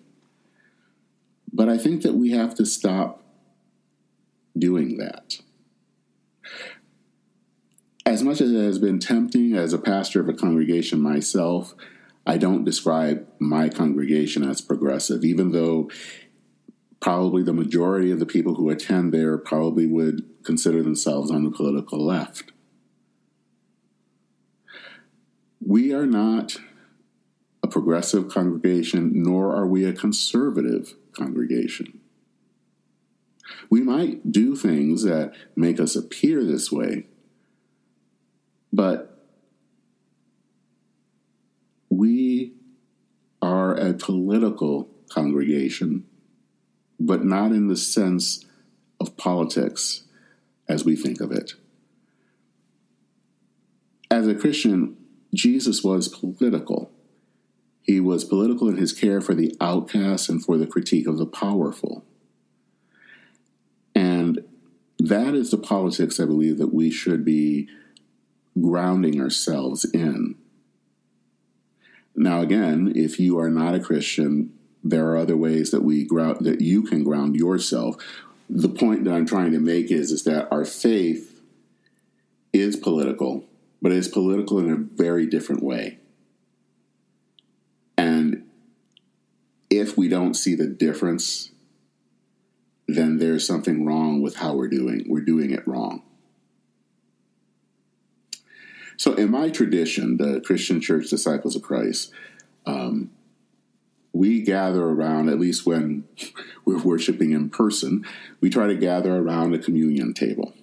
But 1.52 1.68
I 1.68 1.76
think 1.76 2.02
that 2.02 2.14
we 2.14 2.30
have 2.30 2.54
to 2.56 2.64
stop 2.64 3.22
doing 4.58 4.96
that. 4.98 5.38
As 8.04 8.22
much 8.22 8.40
as 8.40 8.50
it 8.50 8.64
has 8.64 8.78
been 8.78 8.98
tempting 8.98 9.54
as 9.54 9.72
a 9.72 9.78
pastor 9.78 10.20
of 10.20 10.28
a 10.28 10.32
congregation 10.32 11.00
myself, 11.00 11.74
I 12.26 12.38
don't 12.38 12.64
describe 12.64 13.28
my 13.38 13.68
congregation 13.68 14.48
as 14.48 14.60
progressive, 14.60 15.24
even 15.24 15.52
though 15.52 15.90
probably 17.02 17.42
the 17.42 17.52
majority 17.52 18.12
of 18.12 18.20
the 18.20 18.26
people 18.26 18.54
who 18.54 18.70
attend 18.70 19.12
there 19.12 19.36
probably 19.36 19.86
would 19.86 20.22
consider 20.44 20.82
themselves 20.82 21.32
on 21.32 21.42
the 21.42 21.50
political 21.50 21.98
left. 21.98 22.52
We 25.60 25.92
are 25.92 26.06
not 26.06 26.56
a 27.62 27.66
progressive 27.66 28.28
congregation, 28.28 29.10
nor 29.22 29.54
are 29.54 29.66
we 29.66 29.84
a 29.84 29.92
conservative 29.92 30.94
congregation. 31.12 32.00
We 33.68 33.80
might 33.80 34.30
do 34.30 34.54
things 34.54 35.02
that 35.02 35.34
make 35.56 35.80
us 35.80 35.96
appear 35.96 36.44
this 36.44 36.70
way, 36.70 37.06
but 38.72 39.26
we 41.90 42.54
are 43.40 43.74
a 43.74 43.92
political 43.92 44.88
congregation, 45.10 46.06
but 47.06 47.24
not 47.24 47.50
in 47.50 47.66
the 47.66 47.76
sense 47.76 48.44
of 49.00 49.16
politics 49.16 50.04
as 50.68 50.84
we 50.84 50.94
think 50.94 51.20
of 51.20 51.32
it. 51.32 51.54
As 54.10 54.28
a 54.28 54.34
Christian, 54.34 54.96
Jesus 55.34 55.82
was 55.82 56.08
political. 56.08 56.92
He 57.82 57.98
was 57.98 58.24
political 58.24 58.68
in 58.68 58.76
his 58.76 58.92
care 58.92 59.20
for 59.20 59.34
the 59.34 59.56
outcast 59.60 60.28
and 60.28 60.44
for 60.44 60.56
the 60.56 60.66
critique 60.66 61.08
of 61.08 61.18
the 61.18 61.26
powerful. 61.26 62.04
And 63.94 64.44
that 64.98 65.34
is 65.34 65.50
the 65.50 65.58
politics 65.58 66.20
I 66.20 66.26
believe 66.26 66.58
that 66.58 66.72
we 66.72 66.90
should 66.90 67.24
be 67.24 67.68
grounding 68.60 69.20
ourselves 69.20 69.84
in. 69.92 70.36
Now, 72.14 72.42
again, 72.42 72.92
if 72.94 73.18
you 73.18 73.38
are 73.38 73.50
not 73.50 73.74
a 73.74 73.80
Christian, 73.80 74.52
there 74.84 75.08
are 75.08 75.16
other 75.16 75.36
ways 75.36 75.70
that 75.70 75.82
we 75.82 76.04
ground 76.04 76.44
that 76.44 76.60
you 76.60 76.82
can 76.82 77.04
ground 77.04 77.36
yourself. 77.36 77.96
The 78.50 78.68
point 78.68 79.04
that 79.04 79.12
I'm 79.12 79.26
trying 79.26 79.52
to 79.52 79.60
make 79.60 79.90
is, 79.90 80.10
is 80.10 80.24
that 80.24 80.48
our 80.50 80.64
faith 80.64 81.40
is 82.52 82.76
political, 82.76 83.44
but 83.80 83.92
it's 83.92 84.08
political 84.08 84.58
in 84.58 84.70
a 84.70 84.76
very 84.76 85.26
different 85.26 85.62
way. 85.62 85.98
And 87.96 88.48
if 89.70 89.96
we 89.96 90.08
don't 90.08 90.34
see 90.34 90.54
the 90.54 90.66
difference, 90.66 91.50
then 92.88 93.18
there's 93.18 93.46
something 93.46 93.86
wrong 93.86 94.20
with 94.20 94.36
how 94.36 94.54
we're 94.54 94.68
doing. 94.68 95.04
We're 95.08 95.20
doing 95.20 95.50
it 95.50 95.66
wrong. 95.66 96.02
So, 98.96 99.14
in 99.14 99.30
my 99.30 99.48
tradition, 99.50 100.18
the 100.18 100.40
Christian 100.40 100.80
Church 100.80 101.08
Disciples 101.08 101.56
of 101.56 101.62
Christ, 101.62 102.12
um, 102.66 103.10
we 104.12 104.42
gather 104.42 104.82
around, 104.82 105.28
at 105.28 105.40
least 105.40 105.66
when 105.66 106.04
we're 106.64 106.82
worshiping 106.82 107.32
in 107.32 107.50
person, 107.50 108.04
we 108.40 108.50
try 108.50 108.66
to 108.66 108.76
gather 108.76 109.16
around 109.16 109.54
a 109.54 109.58
communion 109.58 110.14
table. 110.14 110.54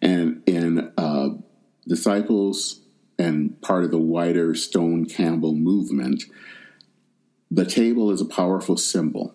And 0.00 0.42
in 0.46 0.92
uh, 0.96 1.30
Disciples 1.86 2.80
and 3.18 3.60
part 3.60 3.84
of 3.84 3.90
the 3.90 3.98
wider 3.98 4.54
Stone 4.54 5.06
Campbell 5.06 5.54
movement, 5.54 6.24
the 7.50 7.66
table 7.66 8.10
is 8.10 8.20
a 8.20 8.26
powerful 8.26 8.76
symbol. 8.76 9.34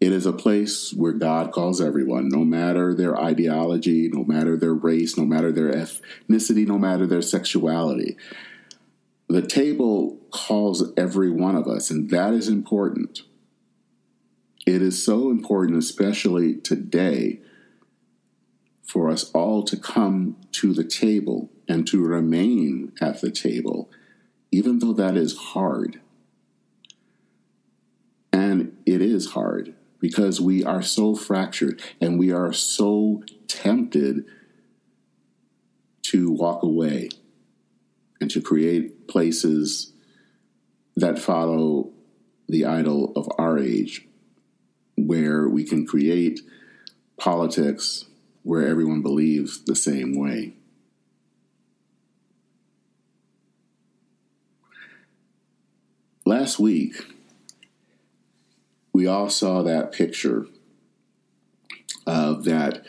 It 0.00 0.12
is 0.12 0.26
a 0.26 0.32
place 0.32 0.92
where 0.92 1.12
God 1.12 1.52
calls 1.52 1.80
everyone, 1.80 2.28
no 2.28 2.44
matter 2.44 2.94
their 2.94 3.16
ideology, 3.20 4.08
no 4.12 4.24
matter 4.24 4.56
their 4.56 4.74
race, 4.74 5.16
no 5.16 5.24
matter 5.24 5.52
their 5.52 5.72
ethnicity, 5.72 6.66
no 6.66 6.78
matter 6.78 7.06
their 7.06 7.22
sexuality. 7.22 8.16
The 9.32 9.40
table 9.40 10.18
calls 10.30 10.92
every 10.94 11.30
one 11.30 11.56
of 11.56 11.66
us, 11.66 11.88
and 11.88 12.10
that 12.10 12.34
is 12.34 12.48
important. 12.48 13.22
It 14.66 14.82
is 14.82 15.02
so 15.02 15.30
important, 15.30 15.78
especially 15.78 16.56
today, 16.56 17.40
for 18.82 19.08
us 19.08 19.30
all 19.30 19.62
to 19.62 19.78
come 19.78 20.36
to 20.52 20.74
the 20.74 20.84
table 20.84 21.50
and 21.66 21.86
to 21.86 22.04
remain 22.04 22.92
at 23.00 23.22
the 23.22 23.30
table, 23.30 23.90
even 24.50 24.80
though 24.80 24.92
that 24.92 25.16
is 25.16 25.34
hard. 25.34 26.02
And 28.34 28.76
it 28.84 29.00
is 29.00 29.30
hard 29.30 29.74
because 29.98 30.42
we 30.42 30.62
are 30.62 30.82
so 30.82 31.14
fractured 31.14 31.80
and 32.02 32.18
we 32.18 32.32
are 32.32 32.52
so 32.52 33.22
tempted 33.48 34.26
to 36.02 36.30
walk 36.30 36.62
away 36.62 37.08
and 38.22 38.30
to 38.30 38.40
create 38.40 39.08
places 39.08 39.92
that 40.94 41.18
follow 41.18 41.90
the 42.48 42.64
idol 42.64 43.12
of 43.16 43.28
our 43.36 43.58
age, 43.58 44.06
where 44.96 45.48
we 45.48 45.64
can 45.64 45.84
create 45.84 46.38
politics 47.18 48.04
where 48.44 48.64
everyone 48.64 49.02
believes 49.02 49.64
the 49.64 49.74
same 49.74 50.16
way. 50.16 50.54
Last 56.24 56.60
week, 56.60 57.04
we 58.92 59.08
all 59.08 59.30
saw 59.30 59.62
that 59.64 59.90
picture 59.90 60.46
of 62.06 62.44
that 62.44 62.84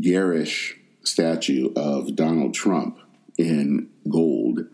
garish 0.00 0.76
statue 1.02 1.72
of 1.74 2.14
Donald 2.14 2.54
Trump 2.54 3.00
in 3.38 3.88
gold 4.10 4.66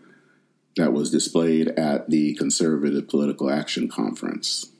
that 0.75 0.91
was 0.91 1.11
displayed 1.11 1.69
at 1.69 2.09
the 2.09 2.33
Conservative 2.35 3.07
Political 3.07 3.49
Action 3.49 3.87
Conference. 3.87 4.71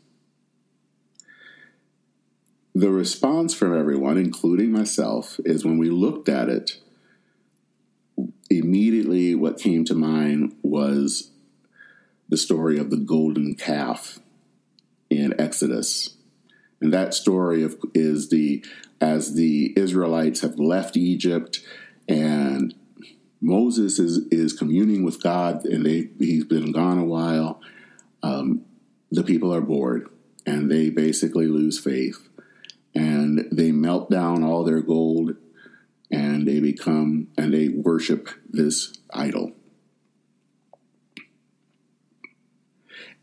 The 2.74 2.92
response 2.92 3.54
from 3.54 3.78
everyone, 3.78 4.18
including 4.18 4.72
myself, 4.72 5.40
is 5.46 5.64
when 5.64 5.78
we 5.78 5.90
looked 5.90 6.28
at 6.28 6.50
it, 6.50 6.78
immediately 8.50 9.34
what 9.34 9.58
came 9.58 9.86
to 9.86 9.96
mind 9.96 10.54
was 10.62 11.32
the 12.28 12.36
story 12.36 12.78
of 12.78 12.90
the 12.90 12.98
golden 12.98 13.56
calf 13.56 14.20
in 15.10 15.40
Exodus. 15.40 16.18
And 16.82 16.94
that 16.94 17.14
story 17.14 17.64
of, 17.64 17.78
is 17.94 18.30
the 18.30 18.66
as 19.00 19.36
the 19.36 19.74
Israelites 19.78 20.42
have 20.42 20.58
left 20.58 20.98
Egypt 20.98 21.62
and 22.08 22.74
Moses 23.46 24.00
is 24.00 24.26
is 24.32 24.54
communing 24.54 25.06
with 25.06 25.22
God 25.22 25.66
and 25.66 25.86
they 25.86 26.10
he's 26.18 26.46
been 26.46 26.72
gone 26.72 26.98
a 26.98 27.06
while. 27.06 27.62
Um, 28.24 28.66
the 29.12 29.24
people 29.24 29.54
are 29.54 29.62
bored 29.62 30.10
and 30.48 30.70
they 30.70 30.90
basically 30.90 31.46
lose 31.46 31.78
faith 31.78 32.28
and 32.96 33.48
they 33.52 33.72
melt 33.72 34.10
down 34.10 34.44
all 34.44 34.64
their 34.64 34.82
gold 34.82 35.36
and 36.10 36.48
they 36.48 36.60
become 36.60 37.28
and 37.38 37.54
they 37.54 37.70
worship 37.70 38.30
this 38.50 38.94
idol. 39.14 39.52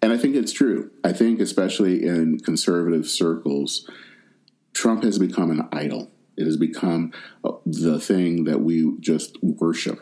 And 0.01 0.13
I 0.13 0.19
think 0.19 0.37
it's 0.37 0.53
true. 0.53 0.93
I 1.03 1.13
think, 1.13 1.41
especially 1.41 2.07
in 2.07 2.39
conservative 2.39 3.09
circles, 3.09 3.91
Trump 4.73 5.03
has 5.03 5.19
become 5.19 5.51
an 5.51 5.69
idol. 5.73 6.13
It 6.37 6.45
has 6.45 6.57
become 6.57 7.13
uh, 7.45 7.53
the 7.67 8.01
thing 8.01 8.45
that 8.45 8.61
we 8.61 8.97
just 9.01 9.43
worship. 9.43 10.01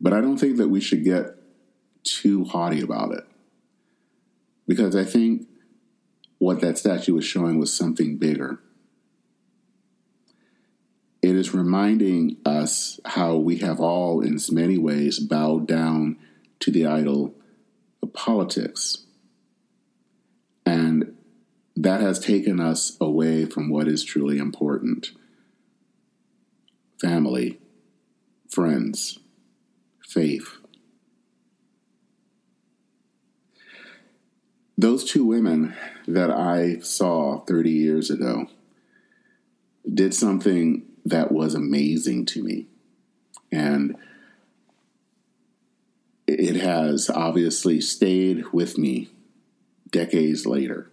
But 0.00 0.12
I 0.12 0.20
don't 0.20 0.38
think 0.38 0.56
that 0.56 0.68
we 0.68 0.80
should 0.80 1.04
get 1.04 1.36
too 2.04 2.44
haughty 2.44 2.80
about 2.80 3.12
it. 3.12 3.24
Because 4.66 4.96
I 4.96 5.04
think 5.04 5.46
what 6.38 6.60
that 6.60 6.78
statue 6.78 7.14
was 7.14 7.24
showing 7.24 7.58
was 7.58 7.72
something 7.72 8.16
bigger. 8.16 8.60
It 11.22 11.36
is 11.36 11.52
reminding 11.52 12.38
us 12.46 12.98
how 13.04 13.36
we 13.36 13.58
have 13.58 13.78
all, 13.78 14.22
in 14.22 14.38
many 14.50 14.78
ways, 14.78 15.18
bowed 15.18 15.68
down 15.68 16.16
to 16.60 16.70
the 16.70 16.86
idol 16.86 17.34
of 18.02 18.14
politics. 18.14 19.04
And 20.64 21.14
that 21.76 22.00
has 22.00 22.18
taken 22.18 22.58
us 22.58 22.96
away 23.00 23.44
from 23.44 23.68
what 23.68 23.86
is 23.86 24.02
truly 24.02 24.38
important 24.38 25.12
family, 27.00 27.58
friends, 28.50 29.18
faith. 30.10 30.56
Those 34.76 35.04
two 35.04 35.24
women 35.24 35.76
that 36.08 36.30
I 36.30 36.78
saw 36.80 37.40
30 37.44 37.70
years 37.70 38.10
ago 38.10 38.48
did 39.92 40.14
something 40.14 40.82
that 41.04 41.30
was 41.30 41.54
amazing 41.54 42.26
to 42.26 42.42
me. 42.42 42.66
And 43.52 43.96
it 46.26 46.56
has 46.56 47.10
obviously 47.10 47.80
stayed 47.80 48.44
with 48.52 48.78
me 48.78 49.10
decades 49.90 50.46
later. 50.46 50.90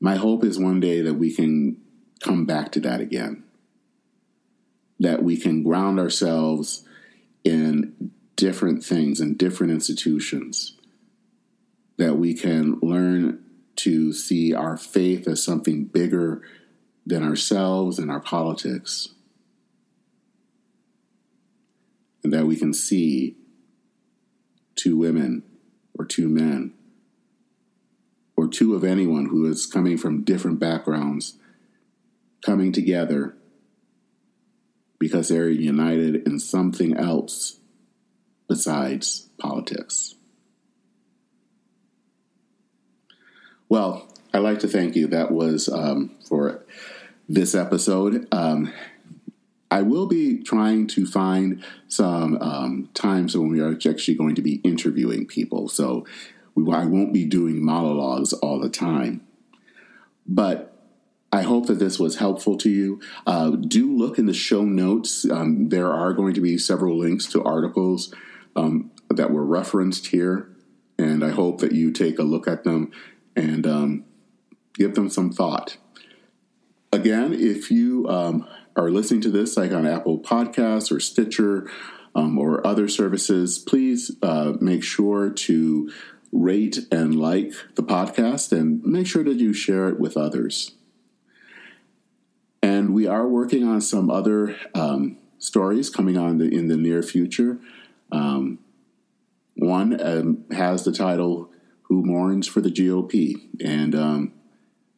My 0.00 0.16
hope 0.16 0.44
is 0.44 0.58
one 0.58 0.80
day 0.80 1.00
that 1.00 1.14
we 1.14 1.32
can 1.34 1.78
come 2.22 2.44
back 2.46 2.72
to 2.72 2.80
that 2.80 3.00
again. 3.00 3.44
That 5.00 5.22
we 5.22 5.36
can 5.36 5.62
ground 5.62 5.98
ourselves 5.98 6.86
in 7.44 8.12
different 8.36 8.84
things 8.84 9.20
and 9.20 9.38
different 9.38 9.72
institutions. 9.72 10.76
That 11.98 12.16
we 12.16 12.34
can 12.34 12.78
learn 12.80 13.44
to 13.76 14.12
see 14.12 14.54
our 14.54 14.76
faith 14.76 15.28
as 15.28 15.42
something 15.42 15.84
bigger 15.84 16.42
than 17.06 17.22
ourselves 17.22 17.98
and 17.98 18.10
our 18.10 18.20
politics. 18.20 19.08
And 22.24 22.32
that 22.32 22.46
we 22.46 22.56
can 22.56 22.72
see 22.72 23.36
two 24.76 24.96
women 24.96 25.42
or 25.98 26.04
two 26.04 26.28
men 26.28 26.72
or 28.36 28.48
two 28.48 28.74
of 28.74 28.84
anyone 28.84 29.26
who 29.26 29.46
is 29.46 29.66
coming 29.66 29.96
from 29.96 30.24
different 30.24 30.58
backgrounds 30.58 31.38
coming 32.44 32.72
together 32.72 33.36
because 35.02 35.26
they're 35.26 35.50
united 35.50 36.14
in 36.28 36.38
something 36.38 36.96
else 36.96 37.58
besides 38.48 39.28
politics. 39.36 40.14
Well, 43.68 44.06
I'd 44.32 44.44
like 44.44 44.60
to 44.60 44.68
thank 44.68 44.94
you. 44.94 45.08
That 45.08 45.32
was 45.32 45.68
um, 45.68 46.14
for 46.28 46.64
this 47.28 47.52
episode. 47.52 48.28
Um, 48.30 48.72
I 49.72 49.82
will 49.82 50.06
be 50.06 50.40
trying 50.40 50.86
to 50.88 51.04
find 51.04 51.64
some 51.88 52.40
um, 52.40 52.88
times 52.94 53.36
when 53.36 53.48
we 53.48 53.58
are 53.58 53.72
actually 53.72 54.14
going 54.14 54.36
to 54.36 54.42
be 54.42 54.60
interviewing 54.62 55.26
people. 55.26 55.68
So 55.68 56.06
we, 56.54 56.72
I 56.72 56.84
won't 56.84 57.12
be 57.12 57.24
doing 57.24 57.60
monologues 57.60 58.32
all 58.34 58.60
the 58.60 58.70
time. 58.70 59.26
But 60.28 60.72
I 61.32 61.42
hope 61.42 61.66
that 61.66 61.78
this 61.78 61.98
was 61.98 62.16
helpful 62.16 62.58
to 62.58 62.68
you. 62.68 63.00
Uh, 63.26 63.50
do 63.50 63.96
look 63.96 64.18
in 64.18 64.26
the 64.26 64.34
show 64.34 64.62
notes. 64.62 65.28
Um, 65.28 65.70
there 65.70 65.90
are 65.90 66.12
going 66.12 66.34
to 66.34 66.42
be 66.42 66.58
several 66.58 66.98
links 66.98 67.26
to 67.28 67.42
articles 67.42 68.14
um, 68.54 68.90
that 69.08 69.30
were 69.30 69.44
referenced 69.44 70.08
here. 70.08 70.50
And 70.98 71.24
I 71.24 71.30
hope 71.30 71.60
that 71.60 71.72
you 71.72 71.90
take 71.90 72.18
a 72.18 72.22
look 72.22 72.46
at 72.46 72.64
them 72.64 72.92
and 73.34 73.66
um, 73.66 74.04
give 74.74 74.94
them 74.94 75.08
some 75.08 75.32
thought. 75.32 75.78
Again, 76.92 77.32
if 77.32 77.70
you 77.70 78.06
um, 78.08 78.46
are 78.76 78.90
listening 78.90 79.22
to 79.22 79.30
this, 79.30 79.56
like 79.56 79.72
on 79.72 79.86
Apple 79.86 80.18
Podcasts 80.18 80.92
or 80.92 81.00
Stitcher 81.00 81.66
um, 82.14 82.38
or 82.38 82.64
other 82.66 82.88
services, 82.88 83.58
please 83.58 84.10
uh, 84.22 84.52
make 84.60 84.84
sure 84.84 85.30
to 85.30 85.90
rate 86.30 86.78
and 86.90 87.18
like 87.18 87.54
the 87.74 87.82
podcast 87.82 88.52
and 88.52 88.82
make 88.84 89.06
sure 89.06 89.24
that 89.24 89.38
you 89.38 89.54
share 89.54 89.88
it 89.88 89.98
with 89.98 90.18
others. 90.18 90.72
And 92.82 92.92
we 92.92 93.06
are 93.06 93.28
working 93.28 93.62
on 93.62 93.80
some 93.80 94.10
other 94.10 94.56
um, 94.74 95.16
stories 95.38 95.88
coming 95.88 96.18
on 96.18 96.38
the, 96.38 96.52
in 96.52 96.66
the 96.66 96.76
near 96.76 97.00
future. 97.00 97.60
Um, 98.10 98.58
one 99.54 100.00
um, 100.04 100.44
has 100.50 100.84
the 100.84 100.90
title 100.90 101.48
"Who 101.82 102.02
Mourns 102.02 102.48
for 102.48 102.60
the 102.60 102.70
GOP," 102.70 103.36
and 103.64 103.94
um, 103.94 104.32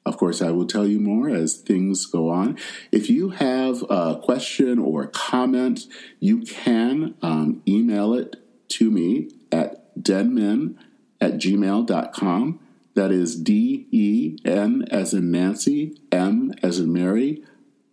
of 0.07 0.17
course, 0.17 0.41
I 0.41 0.51
will 0.51 0.67
tell 0.67 0.87
you 0.87 0.99
more 0.99 1.29
as 1.29 1.57
things 1.59 2.07
go 2.07 2.31
on. 2.31 2.57
If 2.91 3.11
you 3.11 3.31
have 3.31 3.85
a 3.91 4.19
question 4.23 4.79
or 4.79 5.03
a 5.03 5.09
comment, 5.09 5.81
you 6.21 6.41
can 6.41 7.15
um, 7.21 7.63
email 7.69 8.15
it 8.15 8.37
to 8.69 8.91
me 8.91 9.29
at 9.53 9.95
denminn 10.03 10.77
at 11.21 11.35
gmail.com. 11.35 12.61
That 12.95 13.11
is 13.11 13.37
D 13.37 13.87
E 13.91 14.39
N 14.47 14.87
as 14.91 15.13
in 15.13 15.31
Nancy, 15.31 15.99
M 16.11 16.55
as 16.63 16.79
in 16.79 16.91
Mary, 16.91 17.43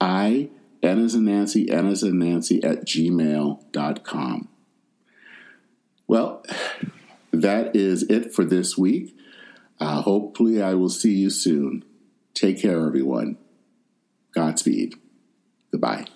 I, 0.01 0.49
N 0.81 1.03
as 1.03 1.13
in 1.15 1.25
Nancy, 1.25 1.69
N 1.71 1.87
as 1.87 2.03
in 2.03 2.17
Nancy 2.19 2.61
at 2.63 2.85
gmail.com. 2.85 4.47
Well, 6.07 6.43
that 7.31 7.75
is 7.75 8.03
it 8.03 8.33
for 8.33 8.43
this 8.43 8.77
week. 8.77 9.15
Uh, 9.79 10.01
hopefully, 10.01 10.61
I 10.61 10.73
will 10.73 10.89
see 10.89 11.13
you 11.13 11.29
soon. 11.29 11.85
Take 12.33 12.61
care, 12.61 12.85
everyone. 12.85 13.37
Godspeed. 14.33 14.95
Goodbye. 15.71 16.07